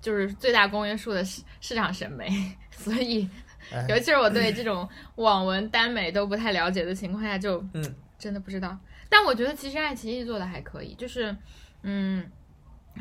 [0.00, 2.28] 就是最大公约数的市市场审美，
[2.72, 3.28] 所以
[3.72, 8.76] 哎尤其是我对这种网文耽美都不太了解的情况下，就嗯真的不知道。
[9.08, 11.34] 但我觉得其实爱奇艺做的还可以，就是
[11.82, 12.28] 嗯。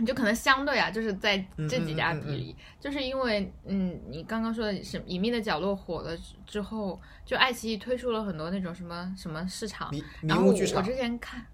[0.06, 1.38] 就可能相对啊，就是在
[1.70, 11.46] 这几家比里，就是因为嗯，你刚刚说的是《隐秘的角落》火了之后，就爱奇艺推出了很多那种什么什么市场，迷迷然后我我雾剧场，之前看，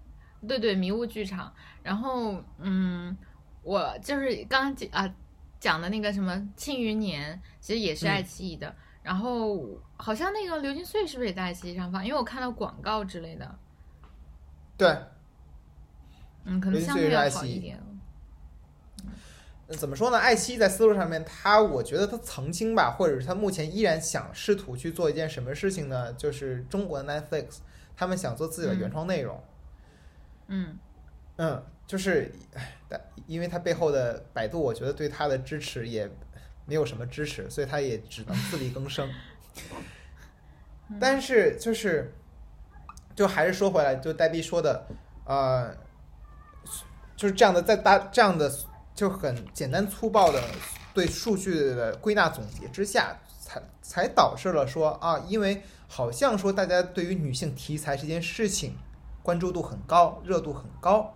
[0.46, 1.52] 对对，迷雾剧场。
[1.82, 3.16] 然后嗯，
[3.62, 5.14] 我就是刚刚讲啊
[5.58, 8.74] 讲的那个什么《庆余年》，其实也是嗯爱奇艺的。
[9.02, 9.66] 然后
[9.96, 12.04] 好像那个《流金岁》是不是也在爱奇艺上放？
[12.04, 13.58] 因为我看到广告之类的。
[14.76, 14.88] 对，
[16.44, 17.78] 嗯，可能相对要好一点。
[19.74, 20.18] 呃怎么说呢？
[20.18, 26.12] 爱奇艺在思路上面，它我觉得它曾经吧，或者是它目前依然想试图去做一件什么事情呢？
[26.14, 27.58] 就是中国的 Netflix，
[27.96, 29.42] 他们想做自己的原创内容。
[30.46, 30.78] 嗯
[31.36, 36.08] 嗯，就是，唉但因为它背后的百度，我觉得对它的支持也
[36.64, 39.10] 没有什么支持，所以它也只能自力更生。
[41.00, 42.12] 但是就是，
[43.14, 44.86] 就还是说回来，就代币说的，
[45.24, 45.74] 呃，
[47.16, 48.52] 就是这样的，在大这样的
[48.94, 50.40] 就很简单粗暴的
[50.92, 58.76] 对数据的归纳总结之下，才才导致了说啊，因为好像说大家对于女性题材这件事情
[59.22, 61.14] 关注度很高，热度很高，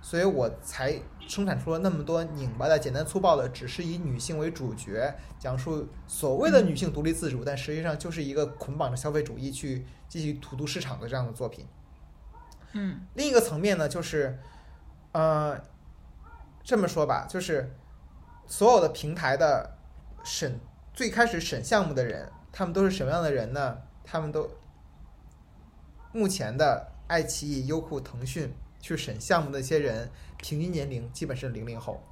[0.00, 11.66] 所以我才生产出了那么多拧巴的、简单粗暴的，只是以女性为主角，讲述所谓的女性独立自主，但实际上就是一个捆绑着消费主义去继续荼毒市场的这样的作品。
[12.72, 14.38] 嗯另一个层面呢，就是，
[15.12, 15.60] 呃，
[16.64, 17.74] 这么说吧，就是
[18.46, 19.78] 所有的平台的
[20.24, 20.60] 审
[20.92, 23.78] 最开始审项目的人，他们都是什么样的人呢？
[24.04, 24.50] 他们都
[26.12, 32.02] 目前的爱奇艺、优酷、腾讯去审项目的一些人，平均年龄基本是零零后。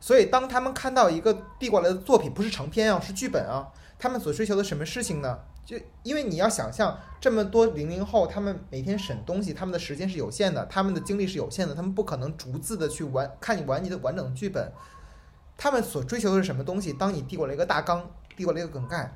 [0.00, 5.38] 所以，当他们看到一个递过来的作品，不是长篇啊，是剧本啊，他们所追求的什么事情呢？
[5.64, 14.72] 就因为你要想象这么多零零后，他们每天审东西，他们的时间是有限的，他们的精力是有限的，他们不可能逐字的去完看你完你的完整的剧本。
[15.56, 16.92] 他们所追求的是什么东西？
[16.92, 19.14] 当你递过来一个大纲，递过来一个梗概，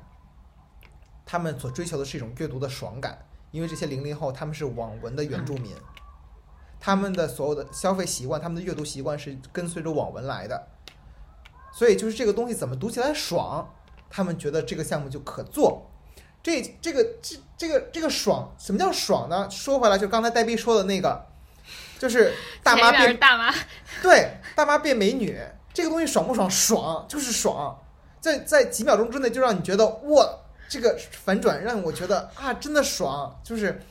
[1.25, 3.25] 他们所追求的是一种阅读的爽感。
[3.51, 5.73] 因为这些零零后他们是网文的原住民，
[6.79, 10.67] 他们的所有的消费习惯，他们的阅读习惯是跟随着网文来的，
[11.73, 13.73] 所以就是这个东西怎么读起来爽，
[14.09, 15.89] 他们觉得这个项目就可做。
[16.47, 19.49] 这这个这这个这个爽，什么叫爽呢？
[19.51, 21.25] 说回来，就刚才黛碧说的那个，
[21.99, 22.33] 就是
[22.63, 23.53] 大妈变大妈，
[24.01, 25.37] 对，大妈变美女，
[25.73, 26.49] 这个东西爽不爽？
[26.49, 27.77] 爽，就是爽，
[28.21, 30.25] 在在几秒钟之内就让你觉得哇，
[30.69, 33.83] 这个反转让我觉得啊，真的爽，就是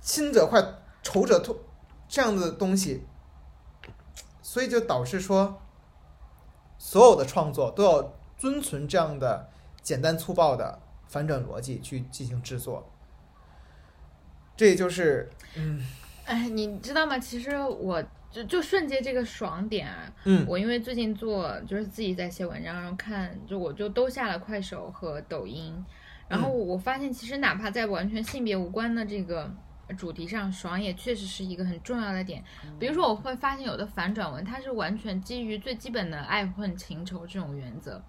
[0.00, 0.60] 亲者快，
[1.04, 1.56] 仇者痛
[2.08, 3.06] 这样的东西，
[4.42, 5.62] 所以就导致说，
[6.78, 9.48] 所有的创作都要遵循这样的
[9.84, 10.80] 简单粗暴的
[11.12, 12.90] 反转逻辑去进行制作。
[14.56, 15.78] 这也就是，嗯
[16.24, 17.18] 哎，你知道吗？
[17.18, 25.84] 其实我就就瞬间这个爽点啊，嗯我因为最近做就是自己在写文章，然后看就我就都下了快手和抖音，
[26.28, 29.50] 然后我发现其实哪怕在完全性别无关的这个
[29.98, 32.42] 主题上，爽也确实是一个很重要的点。
[32.78, 38.00] 比如说我会发现有的反转文它是完全基于最基本的爱恨情仇这种原则，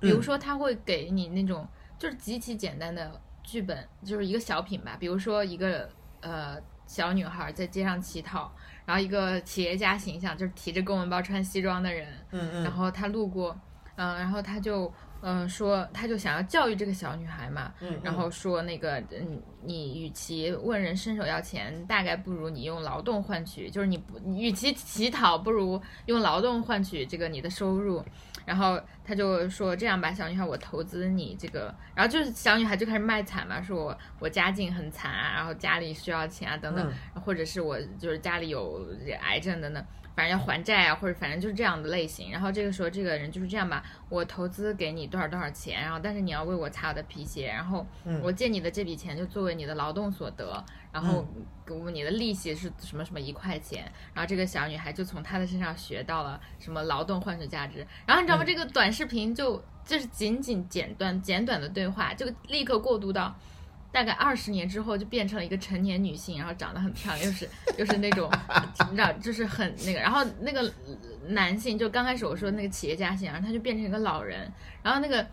[0.00, 1.66] 比如说他会给你那种
[1.98, 5.88] 就是极其简单的剧本，就是一个小品吧，比如说一个
[6.20, 8.52] 呃小女孩在街上乞讨，
[8.84, 13.58] 然后一个企业家形象就是提着公文包穿西装的人，嗯嗯然后他路过，
[13.96, 14.92] 嗯、然后他就
[15.22, 28.04] 嗯、呃说他就想要教育这个小女孩嘛，嗯，然后说那个，嗯，你与其问人伸手要钱，大概不如你用劳动换取，就是你不，你与其乞讨，不如用劳动换取这个你的收入。
[28.46, 36.92] 然后他就说这样吧，小女孩，我投资你这个，然后就是小女孩就开始卖惨嘛，说我我家境很惨啊，然后家里需要钱啊等等，
[37.22, 38.86] 或者是我就是家里有
[39.20, 39.84] 癌症等等。
[40.14, 42.32] 反正要还债啊，或者反正就是这样的类型。
[42.32, 50.64] 然后这个时候，这个人就是这样吧，我投资给你多少多少钱，然后但是你要为我擦我的皮鞋，然后嗯我借你的这笔钱就作为你的劳动所得，
[50.96, 51.22] 然后
[51.66, 53.84] 给我你的利息是什么什么一块钱，
[54.14, 57.86] 然后这个小女孩就从她的身上学到了什么劳动换取价值。
[58.06, 58.44] 然后你知道吗？
[58.44, 63.36] 嗯这个短视频就就是仅仅简短简短的对话，就立刻过渡到。
[63.92, 68.30] 大概二十年之后，就变成了一个成年女性，然后长得很漂亮，又是又是那种，
[68.90, 70.00] 你知道，就是很那个。
[70.00, 70.70] 然后那个
[71.28, 74.50] 男性，就刚开始我说那个企业家型，然后，他就变成一个老人。
[74.82, 75.26] 然后那个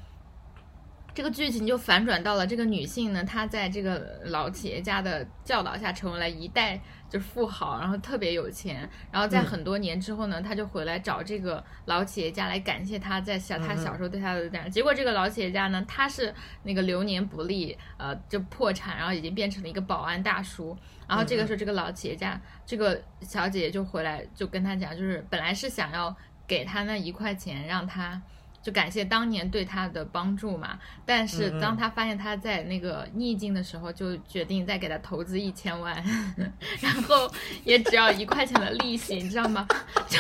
[1.16, 8.90] 这个剧情就反转到了这个女性呢，她在这个老企业家的教导下，成为了一代就是富豪，然后特别有钱。
[9.12, 14.68] 然后在嗯很多年之后呢，她就回来找这个老企业家来感谢他在小他小时候对她的这样。
[14.72, 16.34] 结果这个老企业家呢，他是
[16.64, 20.76] 那个流年不利，呃，就破产，然后已经变成了一个保安大叔。
[21.08, 26.16] 然后这个时候，这个老企业家，这个小姐姐就回来就跟他讲，就是本来是想要
[26.48, 28.20] 给他那一块钱，让他。
[28.64, 35.94] 就感谢当年对他的帮助嘛，但是当他发现他在那个逆境的时候，就决定再给他投资一千万，
[36.82, 37.30] 然后
[37.66, 39.68] 也只要一块钱的利息，你知道吗？
[40.08, 40.18] 就，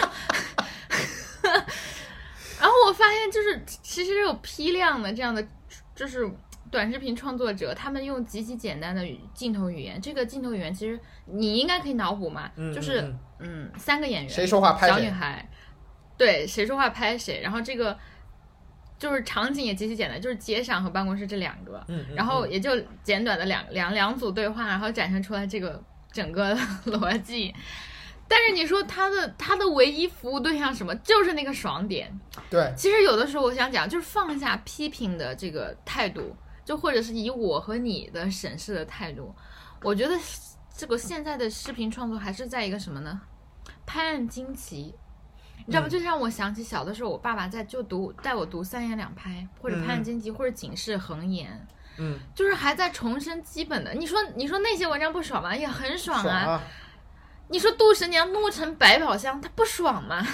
[2.60, 5.48] 然后我发现就是其实有批量的这样的，
[5.96, 6.30] 就是
[6.70, 13.20] 短视频创作者，他们用极其简单的语镜头语言，这个镜头语言其实你应该可以脑补嘛，嗯就是嗯。
[13.40, 15.50] 嗯三个演员，谁说话拍谁小女孩，
[16.18, 17.98] 对，谁说话拍谁，然后这个
[19.04, 22.72] 就是场景也极其简单，就是街上和办公室这两个，嗯，嗯然后也就
[23.04, 27.54] 简短的两两两组对话，然后展现出来这个整个逻辑。
[28.30, 32.18] 但是你说他的他的唯一服务对象什么，就是那个爽点。
[32.50, 36.34] 对，其实有的时候我想讲，就是放下批评的这个态度，
[36.64, 39.36] 就或者是以我和你的审视的态度，
[39.82, 40.18] 我觉得
[40.74, 43.20] 这个现在的视频创作还是在一个什么呢？
[43.86, 44.96] 拍案惊奇。
[45.66, 45.88] 你知道吗？
[45.88, 53.94] 嗯就让我想起小的时候，我爸爸在就读带我读三言两拍，或者拍案嗯惊奇，或者警示横言，嗯，就是还在重申基本的。
[53.94, 55.56] 你说你说那些文章不爽吗？
[55.56, 56.62] 也很爽爽啊，
[57.50, 60.26] 你说杜十娘怒沉百宝箱，她不爽吗？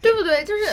[0.00, 0.44] 对不对？
[0.44, 0.66] 就是，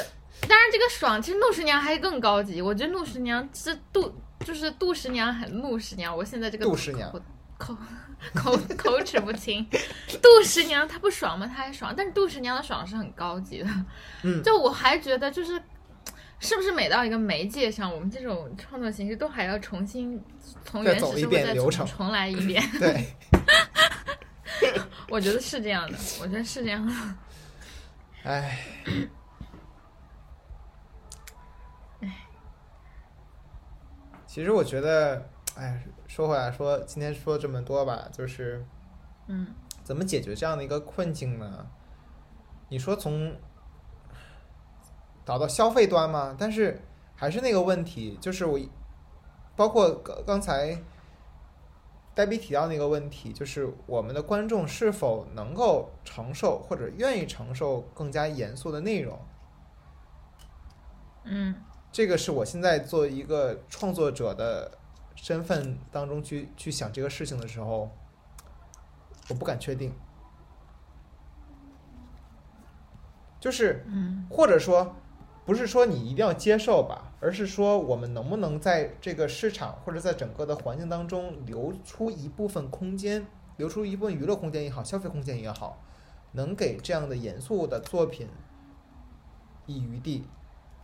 [0.48, 2.62] 当然这个爽，其实怒十娘还更高级。
[2.62, 6.14] 我觉得怒十娘是杜，就是杜十娘很怒十娘。
[6.16, 7.22] 我现在这个杜十娘口
[7.58, 7.78] 口
[8.36, 9.66] 口 口齿不清，
[10.22, 11.46] 杜十娘她不爽吗？
[11.48, 13.70] 她还爽，但是杜十娘的爽是很高级的。
[14.24, 15.62] 嗯就我还觉得就是。
[16.44, 20.20] 是不是每到一个媒介上，我们这种创作形式都还要重新
[20.66, 22.60] 从原始社会再重重来一遍？
[22.80, 23.06] 对，
[25.08, 26.94] 我觉得是这样的，我觉得是这样的。
[28.24, 28.58] 哎，
[34.26, 35.80] 其实我觉得，哎，
[36.12, 38.66] 说回来说，今天说这么多吧，就是
[39.28, 39.48] 嗯
[39.82, 41.66] 怎么解决这样的一个困境呢？
[42.68, 43.34] 你说从
[45.24, 46.82] 导到消费端吗，但是
[47.16, 48.60] 还是那个问题，就是我
[49.56, 50.78] 包括刚刚才
[52.14, 59.18] 黛比提到那个问题，就是我们的观众是否能够承受或者愿意承受更加严肃的内容。
[61.24, 61.56] 嗯
[61.90, 64.78] 这个是我现在作为一个创作者的
[65.22, 67.92] 身份当中去去想这个事情的时候，
[69.30, 69.94] 我不敢确定。
[73.40, 74.96] 就是嗯或者说，
[75.46, 83.28] 不是说你一定要接受吧，而是说我们能不能在这个市场或者在整个的环境当中留出一部分空间，
[83.58, 85.84] 留出一部分娱乐空间也好，消费空间也好，
[86.32, 88.28] 能给这样的严肃的作品
[89.68, 90.28] 以余地，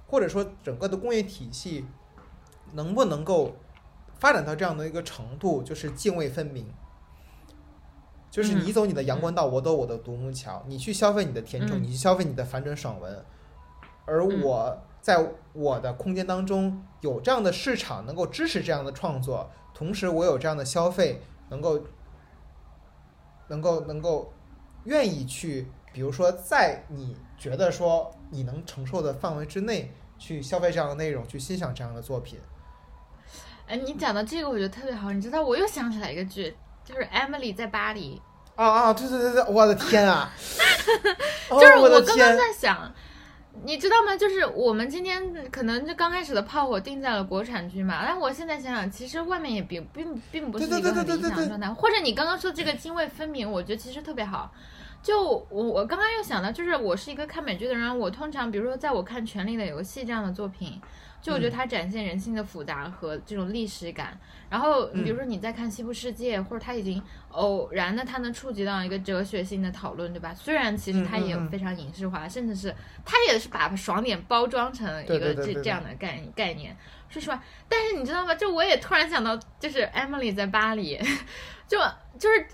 [0.07, 1.87] 或者说整个的工业体系
[2.73, 3.55] 能不能够
[4.19, 6.65] 发展到这样的一个程度，就是泾渭分明。
[8.29, 10.63] 就是你走你的阳关道，我走我的独木桥。
[10.67, 13.25] 你去消费你的甜宠，嗯你去消费你的反转爽文，
[14.05, 21.81] 而嗯我在我的空间当中有这样的市场，能够支持这样的创作，同时我有这样的消费，能够
[23.47, 24.31] 能够能够
[24.83, 32.39] 愿意去，比如说在你觉得说你能承受的范围之内去消费这样的内容，去欣赏这样的作品。
[33.67, 38.21] 哎，你讲到这个我觉得特别好，你知道我又想起来一个剧，就是《Emily 在巴黎
[38.55, 38.93] 啊啊！
[38.93, 40.31] 对对对对，我的天啊！》，
[41.49, 42.91] 哦就是我刚刚，在想。
[43.63, 44.15] 你知道吗？
[44.15, 50.95] 就是我们今天可能就刚开始的炮火定在了国产剧嘛，但我现在想想，其实外面也并并并不是一个理想
[51.35, 51.67] 的状态。
[51.73, 54.53] 或者你刚刚说这个泾渭分明，我觉得其实特别好。
[55.01, 60.79] 就我我刚刚又想到，就是我是一个看美剧的人，我通常比如说在我看《权力的游戏》这样的作品，
[61.21, 64.17] 就我觉得它展现人性的复杂和这种历史感。
[64.49, 70.33] 然后你比如说你在看《西部世界》，或者它已经偶然的它能触及到一个哲学性的讨论，对吧？
[70.33, 72.73] 虽然其实它也非常影视化，甚至是
[73.03, 76.75] 它也是把爽点包装成一个这这样的概概念。
[77.09, 78.33] 说实话，但是你知道吗？
[78.35, 80.97] 就我也突然想到，就是 Emily 在巴黎，
[81.67, 81.77] 就
[82.17, 82.47] 就是。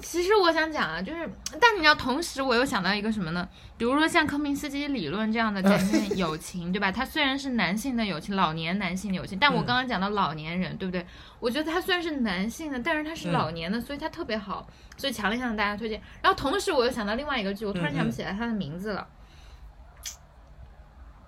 [0.00, 1.28] 其实我想讲啊，就是，
[1.60, 3.46] 但你要同时，我又想到一个什么呢？
[3.76, 6.90] 比如说像科明斯基理论这样的 展现友情，对吧？
[6.90, 11.04] 他虽然是男性的友情，老年男性的友情，但我嗯刚刚讲到老年人，对不对？
[11.40, 14.66] 我觉得他虽然是男性的，但是他是嗯老年的，所以他特别好，
[14.96, 16.00] 所以强烈向大家推荐。
[16.22, 19.06] 然后同时我又想到另外一个剧，我突然想不起来他的名字了。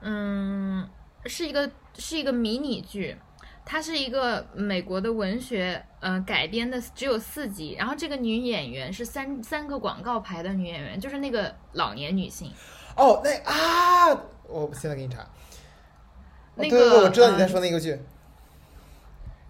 [0.00, 0.88] 嗯，
[1.26, 3.16] 是一个是一个迷你剧，
[3.64, 7.74] 它是一个美国的文学呃改编的，只有四集。
[7.78, 12.50] 然后这个女演员是三三个广告牌的女演员，就是那个老年女性。
[12.96, 15.26] 哦，那啊，我现在给你查。
[16.56, 17.98] 那对对对，个我知道你在呃说那个剧。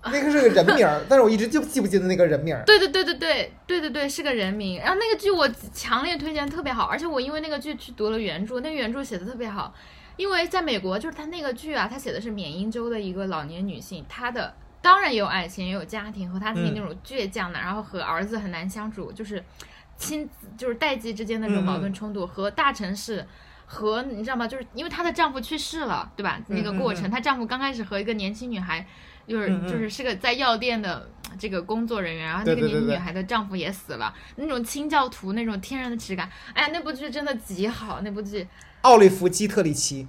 [0.06, 2.62] 那个是个人名儿，但是我一直就记不记得那个人名儿。
[2.66, 4.78] 对对对对对对对对，是个人名。
[4.78, 6.84] 然后那个剧我强烈推荐，特别好。
[6.84, 9.74] 而且我因为那个剧去读了原著，那个原著写的特别好。
[10.16, 19.42] 因为在美国，就是他那个剧啊，他写的是缅因州的一个老年女性，她的当然也有爱情，也有家庭，和她自己那种倔强的，然后和儿子很难相处，就是
[19.96, 23.26] 亲子就是代际之间的这种矛盾冲突，和大城市。
[23.66, 24.46] 和你知道吗？
[24.46, 26.38] 就是因为她的丈夫去世了，对吧？
[26.48, 28.86] 那个过程，嗯嗯她丈夫刚开始和一个年轻女孩，
[29.26, 31.08] 就是就是是个在药店的
[31.38, 38.46] 这个工作人员，然后那个年轻女孩的丈夫也死了，那种清教徒那种天然的质感，哎呀，那部剧真的极好，那部剧，
[38.85, 40.06] 奥利弗·基特里奇，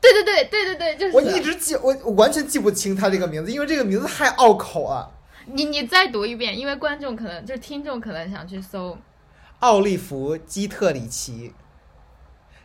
[0.00, 1.14] 对对对对对对，就是。
[1.14, 5.08] 我一直记，我我完全记不清他这个名字，因为这个名字太拗口了。
[5.46, 8.98] 你你再读一遍，因为观众可能就是听众可能想去搜，
[9.60, 11.52] 奥利弗·基特里奇，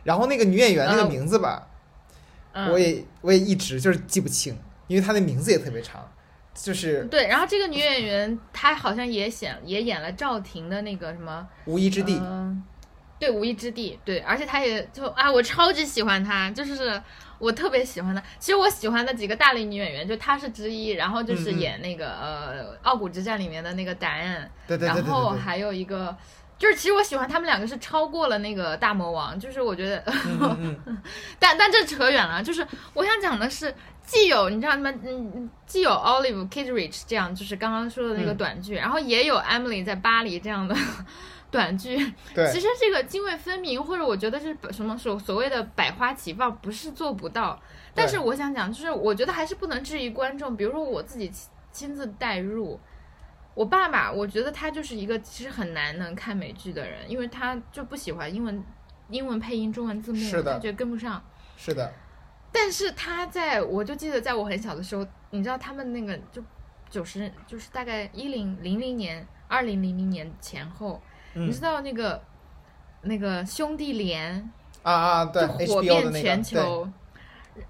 [0.02, 1.68] 然后那个女演员那个嗯名字吧，
[2.52, 4.58] 嗯，我也我也一直就是记不清，
[4.88, 6.06] 因为她的名字也特别长，
[6.52, 12.20] 就是对，然后这个女演员她好像也演也演了赵婷的那个什么无依之地。
[12.20, 12.62] 嗯
[13.18, 17.00] 对，无意之地，对，而且他也就啊，我超级喜欢他，就是
[17.38, 18.22] 我特别喜欢他。
[18.38, 25.30] 其实我喜欢的几个大龄女演员，就她是之一，然后就是演那个、呃《傲骨之战》里面的那个达恩，对对对对然后。
[25.30, 26.16] 还有一个。
[26.56, 31.02] 就是其实我喜欢他们两个是超过了那个大魔王，就是我觉得，嗯嗯嗯，
[31.36, 32.40] 但但这扯远了。
[32.42, 32.64] 就是
[32.94, 33.74] 我想讲的是，
[34.06, 40.74] 既有你知道他们，嗯，既有 Olive Kitteridge 这样，就是刚刚说的那个嗯短剧，然后也有 Emily 在巴黎这样的
[41.54, 41.96] 短剧。
[42.34, 47.60] 对，其实这个泾渭分明，或者我觉得是什么所所谓的百花齐放，不是做不到。
[47.94, 50.56] 但是我想讲，就是我觉得还是不能质疑观众。
[50.56, 52.80] 比如说我自己亲亲自代入，
[53.54, 58.64] 我爸爸，我觉得他就是一个其实很难能看美剧的人，因为他就不喜欢英文
[59.10, 61.22] 英文配音中文字幕，是的他觉得跟不上。
[61.56, 61.92] 是的，
[62.50, 66.42] 但是他在我就记得在我很小的时候，你知道他们那个就
[66.90, 71.00] 九十就是大概一零零零年二零零零年前后，
[71.34, 72.22] 嗯你知道那个
[73.02, 74.50] 那个兄弟连
[74.82, 76.88] 啊啊，对就火遍全球。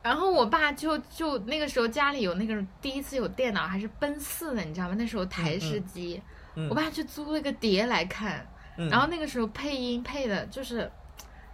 [0.03, 4.95] 然后我爸就就那个时候家里有那个第一次有电脑，还是奔四的，你知道吗？
[4.97, 6.23] 那时候台式机，
[6.55, 8.47] 嗯我爸去租了个碟来看，
[8.79, 10.91] 嗯然后那个时候配音配的就是，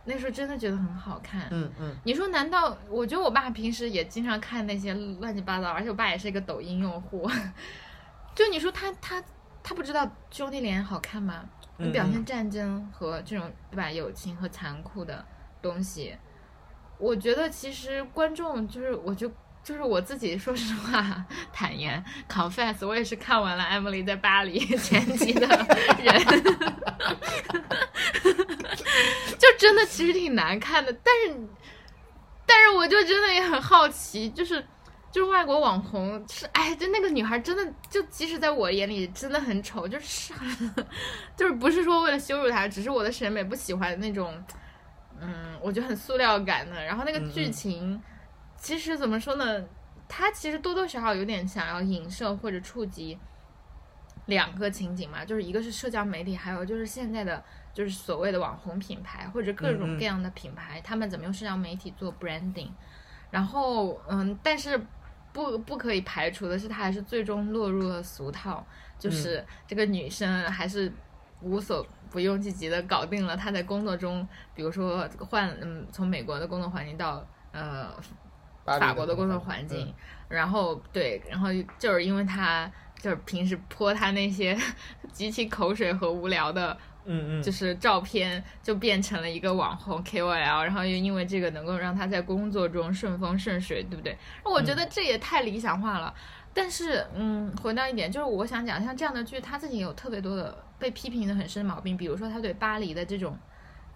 [0.04, 1.48] 那时候真的觉得很好看。
[1.50, 2.76] 嗯嗯你说难道？
[2.88, 7.28] 我觉得我爸平时也经常看那些乱七八糟，而且我爸也是一个抖音用户。
[8.36, 9.20] 就你说他他
[9.60, 11.44] 他不知道兄弟连好看吗？
[11.80, 15.24] 你嗯表现战争和这种对吧友情和残酷的
[15.60, 16.16] 东西，
[16.98, 19.30] 我觉得其实观众就是我就。
[19.62, 25.46] 就是我自己，说实话，坦言 confess，我也是看完了《Emily 在巴黎 》前集的
[26.02, 26.18] 人，
[29.38, 30.90] 就真的其实挺难看的。
[31.04, 31.38] 但是，
[32.46, 34.64] 但是我就真的也很好奇，就是
[35.10, 40.32] 就是外国网红是，哎，就那个女孩真的就即使在我眼里真的很丑，就是
[41.36, 44.32] 就是不是说为了羞辱她，只是我的审美不喜欢那种，
[45.18, 46.84] 嗯，我觉得很塑料感的。
[46.84, 48.00] 然后那个剧情，
[48.56, 49.64] 其实怎么说呢？
[50.08, 53.16] 它其实多多少少有点想要影射或者触及
[54.26, 57.42] 两个情景嘛，就是一个是社交媒体，还有就是现在的
[57.72, 62.70] 就是所谓的网红品牌或者各种各样的品牌，他们怎么用社交媒体做 branding，
[63.30, 64.80] 然后嗯，但是
[65.32, 68.64] 不不可以排除的是，他还是最终落入了俗套，
[68.98, 70.92] 就是这个女生还是
[71.40, 77.92] 无所不用其极的搞定了她在工作中，比如说换嗯从美国的工作环境到呃
[78.64, 79.94] 法国的工作环环境，
[80.28, 81.48] 然后对，然后
[81.78, 84.56] 就是因为他就是平时泼他那些
[85.12, 94.16] 极其口水和无聊的，嗯嗯，就是照片，就变成了一个网红 KOL，然后又因为这个能够让他在工作中顺风顺水，对不对？
[94.44, 96.14] 我觉得这也太理想化了。
[96.52, 103.38] 但是，嗯，回到一点，就是我想讲，像这样的剧，他自己有特别多的被批评的很深的毛病，比如说他对巴黎的这种。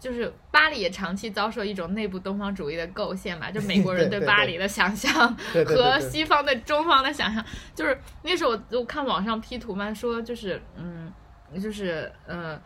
[0.00, 7.42] 就是巴黎也长期遭受一种内部东方主义的构陷嘛，就美国人对巴黎的想象和西方的中方的想象，
[7.74, 11.10] 就是那时候我我看网上 P 图嘛，说就是嗯，
[11.58, 12.60] 就是呃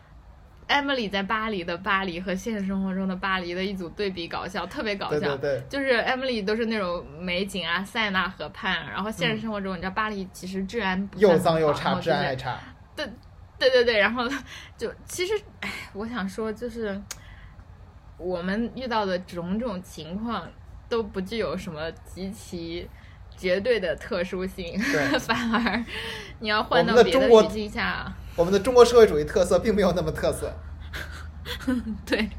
[0.69, 5.19] ，Emily 在巴黎的巴黎和现实生活中的巴黎的一组对比搞笑，特别搞笑。
[5.19, 12.57] 对对对，就是 Emily 都是那种美景啊，塞纳河畔，然后现实生活中，你知道巴黎其实治安又脏又差，治安还差。
[12.95, 14.25] 对对对，然后
[14.77, 16.97] 就其实，哎，我想说，就是
[18.17, 20.49] 我们遇到的种种情况
[20.87, 22.87] 都不具有什么极其
[23.35, 24.79] 绝对的特殊性，
[25.19, 25.83] 反而
[26.39, 28.09] 你要换到别的中国的语境下，
[28.39, 30.49] 我们的中国社会主义特色并没有那么特色。
[32.05, 32.29] 对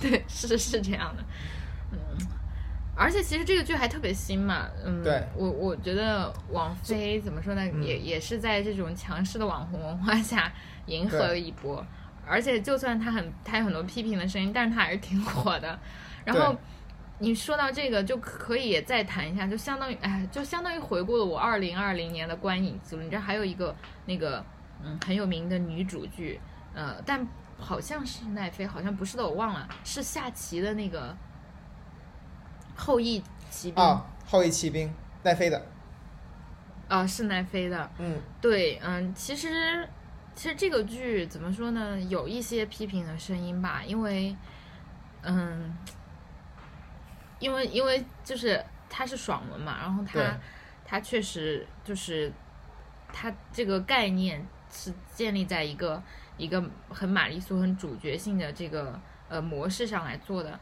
[0.00, 1.22] 对，是是这样的，
[1.92, 1.98] 嗯。
[2.96, 10.50] 而且其实这个剧还特别新嘛，嗯，对我我觉得王菲怎么说呢，嗯也也是在这种强势的网红文化下
[10.86, 11.84] 迎合了一波，
[12.26, 15.78] 而且就算她很她有很多批评的声音，但是她还是挺火的。
[16.24, 16.56] 然后
[17.18, 23.02] 你说到这个，就可以再谈一下，就相当于哎，就相当于回顾了我二零二零年的观影记录。
[23.02, 23.76] 你知道还有一个
[24.06, 24.42] 那个
[24.82, 26.40] 嗯很有名的女主剧，
[26.74, 27.26] 呃，但
[27.58, 31.14] 好像是奈飞，好像不是的，我忘了，是下棋的那个
[32.74, 34.92] 后羿骑兵啊，后羿骑兵，
[35.22, 35.66] 奈飞的，
[36.88, 37.90] 啊是奈飞的。
[37.98, 39.88] 嗯，对，嗯，其实
[40.34, 44.34] 其实这个剧怎么说呢，有一些批评的声音吧，因为
[45.22, 45.76] 嗯，
[47.38, 50.40] 因为因为就是它是爽文嘛，然后对它
[50.86, 52.32] 它确实就是
[53.12, 56.02] 它这个概念是建立在一个
[56.36, 58.98] 一个很玛丽苏、很主角性的这个
[59.28, 60.58] 呃模式上来做的。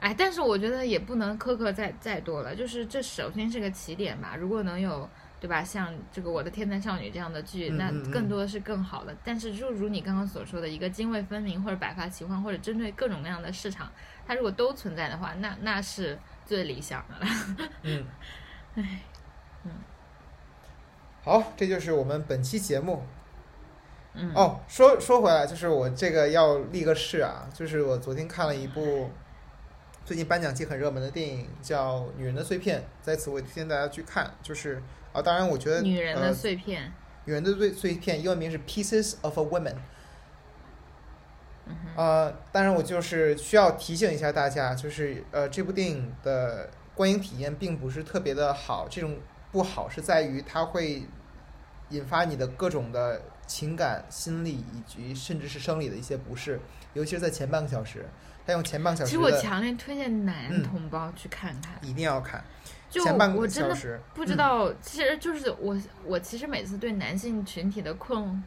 [0.00, 4.34] 哎，但是我觉得也不能苛刻再再多了，就是这首先是个起点吧。
[4.36, 5.08] 如果能有
[5.40, 9.14] 对吧，像这个《我的天才少女》这样的剧，那嗯嗯嗯更多的是更好的。
[9.24, 13.90] 但是就如你刚刚所说的一个泾渭分明，或者百花齐放，或者针对各种各样的市场，
[14.26, 17.26] 它如果都存在的话，那那是最理想的了。
[17.82, 18.04] 嗯，
[18.74, 19.02] 唉，
[21.24, 23.04] 好，这就是我们本期节目。
[24.14, 29.10] 嗯，哦，说说回来，就是我这个要立个誓啊，就是我昨天看了一部
[30.04, 34.34] 最近颁奖季很热门的电影，叫《女人的碎片》，在此我也推荐大家去看。
[34.42, 34.82] 就是
[35.12, 36.92] 啊，当然我觉得女人的呃碎片，
[37.24, 39.76] 女人的碎碎片，英文名是 Pieces of a Woman。
[41.96, 49.16] 呃，当然我就是需要提醒一下大家，就是呃，这部电影的观影体验并不是特别的好，这种
[49.52, 51.04] 不好是在于它会
[51.90, 56.58] 引发你的各种的情感、心理以及甚至是生理的一些不适，
[56.94, 58.06] 尤其是在前半个小时，
[58.46, 61.72] 他用前半个小其实我强烈推荐男嗯同胞去看看。
[61.82, 62.42] 一定要看，
[62.88, 68.42] 就前半个我真的小时不知嗯道，其实就是我我其实每次对男性群体的困，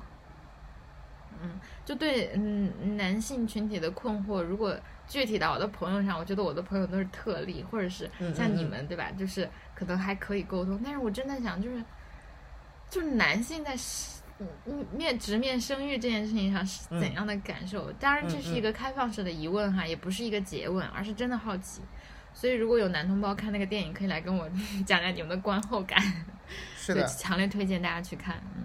[1.41, 4.75] 嗯，就对，嗯，男性群体的困惑，如果
[5.07, 9.11] 具体到我的朋友上，我觉得我的朋友都是特例，或者是像你嗯们，对吧？
[9.11, 11.83] 就是可能还可以沟通，但是我真的想，就是
[12.89, 13.75] 就是男性在
[14.91, 17.91] 面直面生育这件事情上是嗯怎样的感受？
[17.93, 21.81] 当然，这是嗯一个开放式的疑问哈，也不是一个诘问，而是真的好奇。
[22.33, 24.49] 所以，如果有男同胞看那个电影，可以来跟我
[24.85, 25.97] 讲讲你们的观后感。
[26.75, 28.35] 是的，强烈推荐大家去看。
[28.55, 28.63] 嗯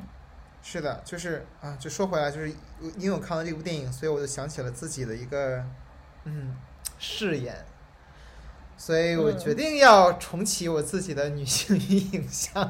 [0.63, 2.51] 是的，就是啊，就说回来，就是
[2.99, 5.65] 因为我看了这部电影，所以我就想起了自己的一个
[6.25, 6.55] 嗯
[6.99, 7.57] 誓言，
[8.81, 9.39] 所以我嗯。
[9.39, 12.65] 决定要重启我自己的女性与影像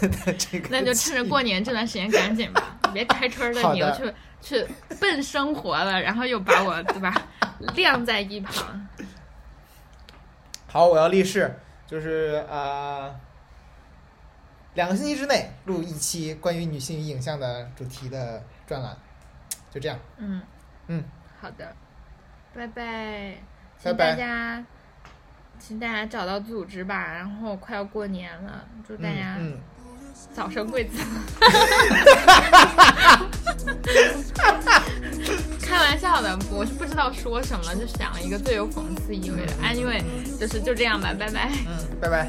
[0.00, 0.68] 的这个。
[0.68, 3.74] 那就趁着过年这段时间赶紧吧，别开春的好的。
[3.74, 4.66] 你又去去
[4.98, 7.14] 奔生活了，然后又把我对吧？
[7.76, 8.88] 晾在一旁。
[10.66, 11.54] 好，我要立誓，
[11.86, 13.14] 就是呃，
[14.74, 18.96] 两个星期之内录一期关于女性与影像的主题的专栏，
[19.70, 19.96] 就这样。
[20.16, 20.42] 嗯。
[20.88, 21.04] 嗯，
[21.40, 21.76] 好的，
[22.52, 23.36] 拜拜，拜
[23.78, 24.64] 请拜大家，
[25.64, 27.12] 请大家找到组织吧。
[27.14, 29.56] 然后快要过年了，祝大家嗯，
[30.34, 30.98] 早生贵子。
[35.62, 39.52] 开玩笑的，我是不知道说什么，就想了一个最有讽刺意味的。
[39.62, 40.02] Anyway，
[40.38, 41.48] 就是就这样吧，拜拜。
[41.66, 42.28] 嗯嗯，拜拜。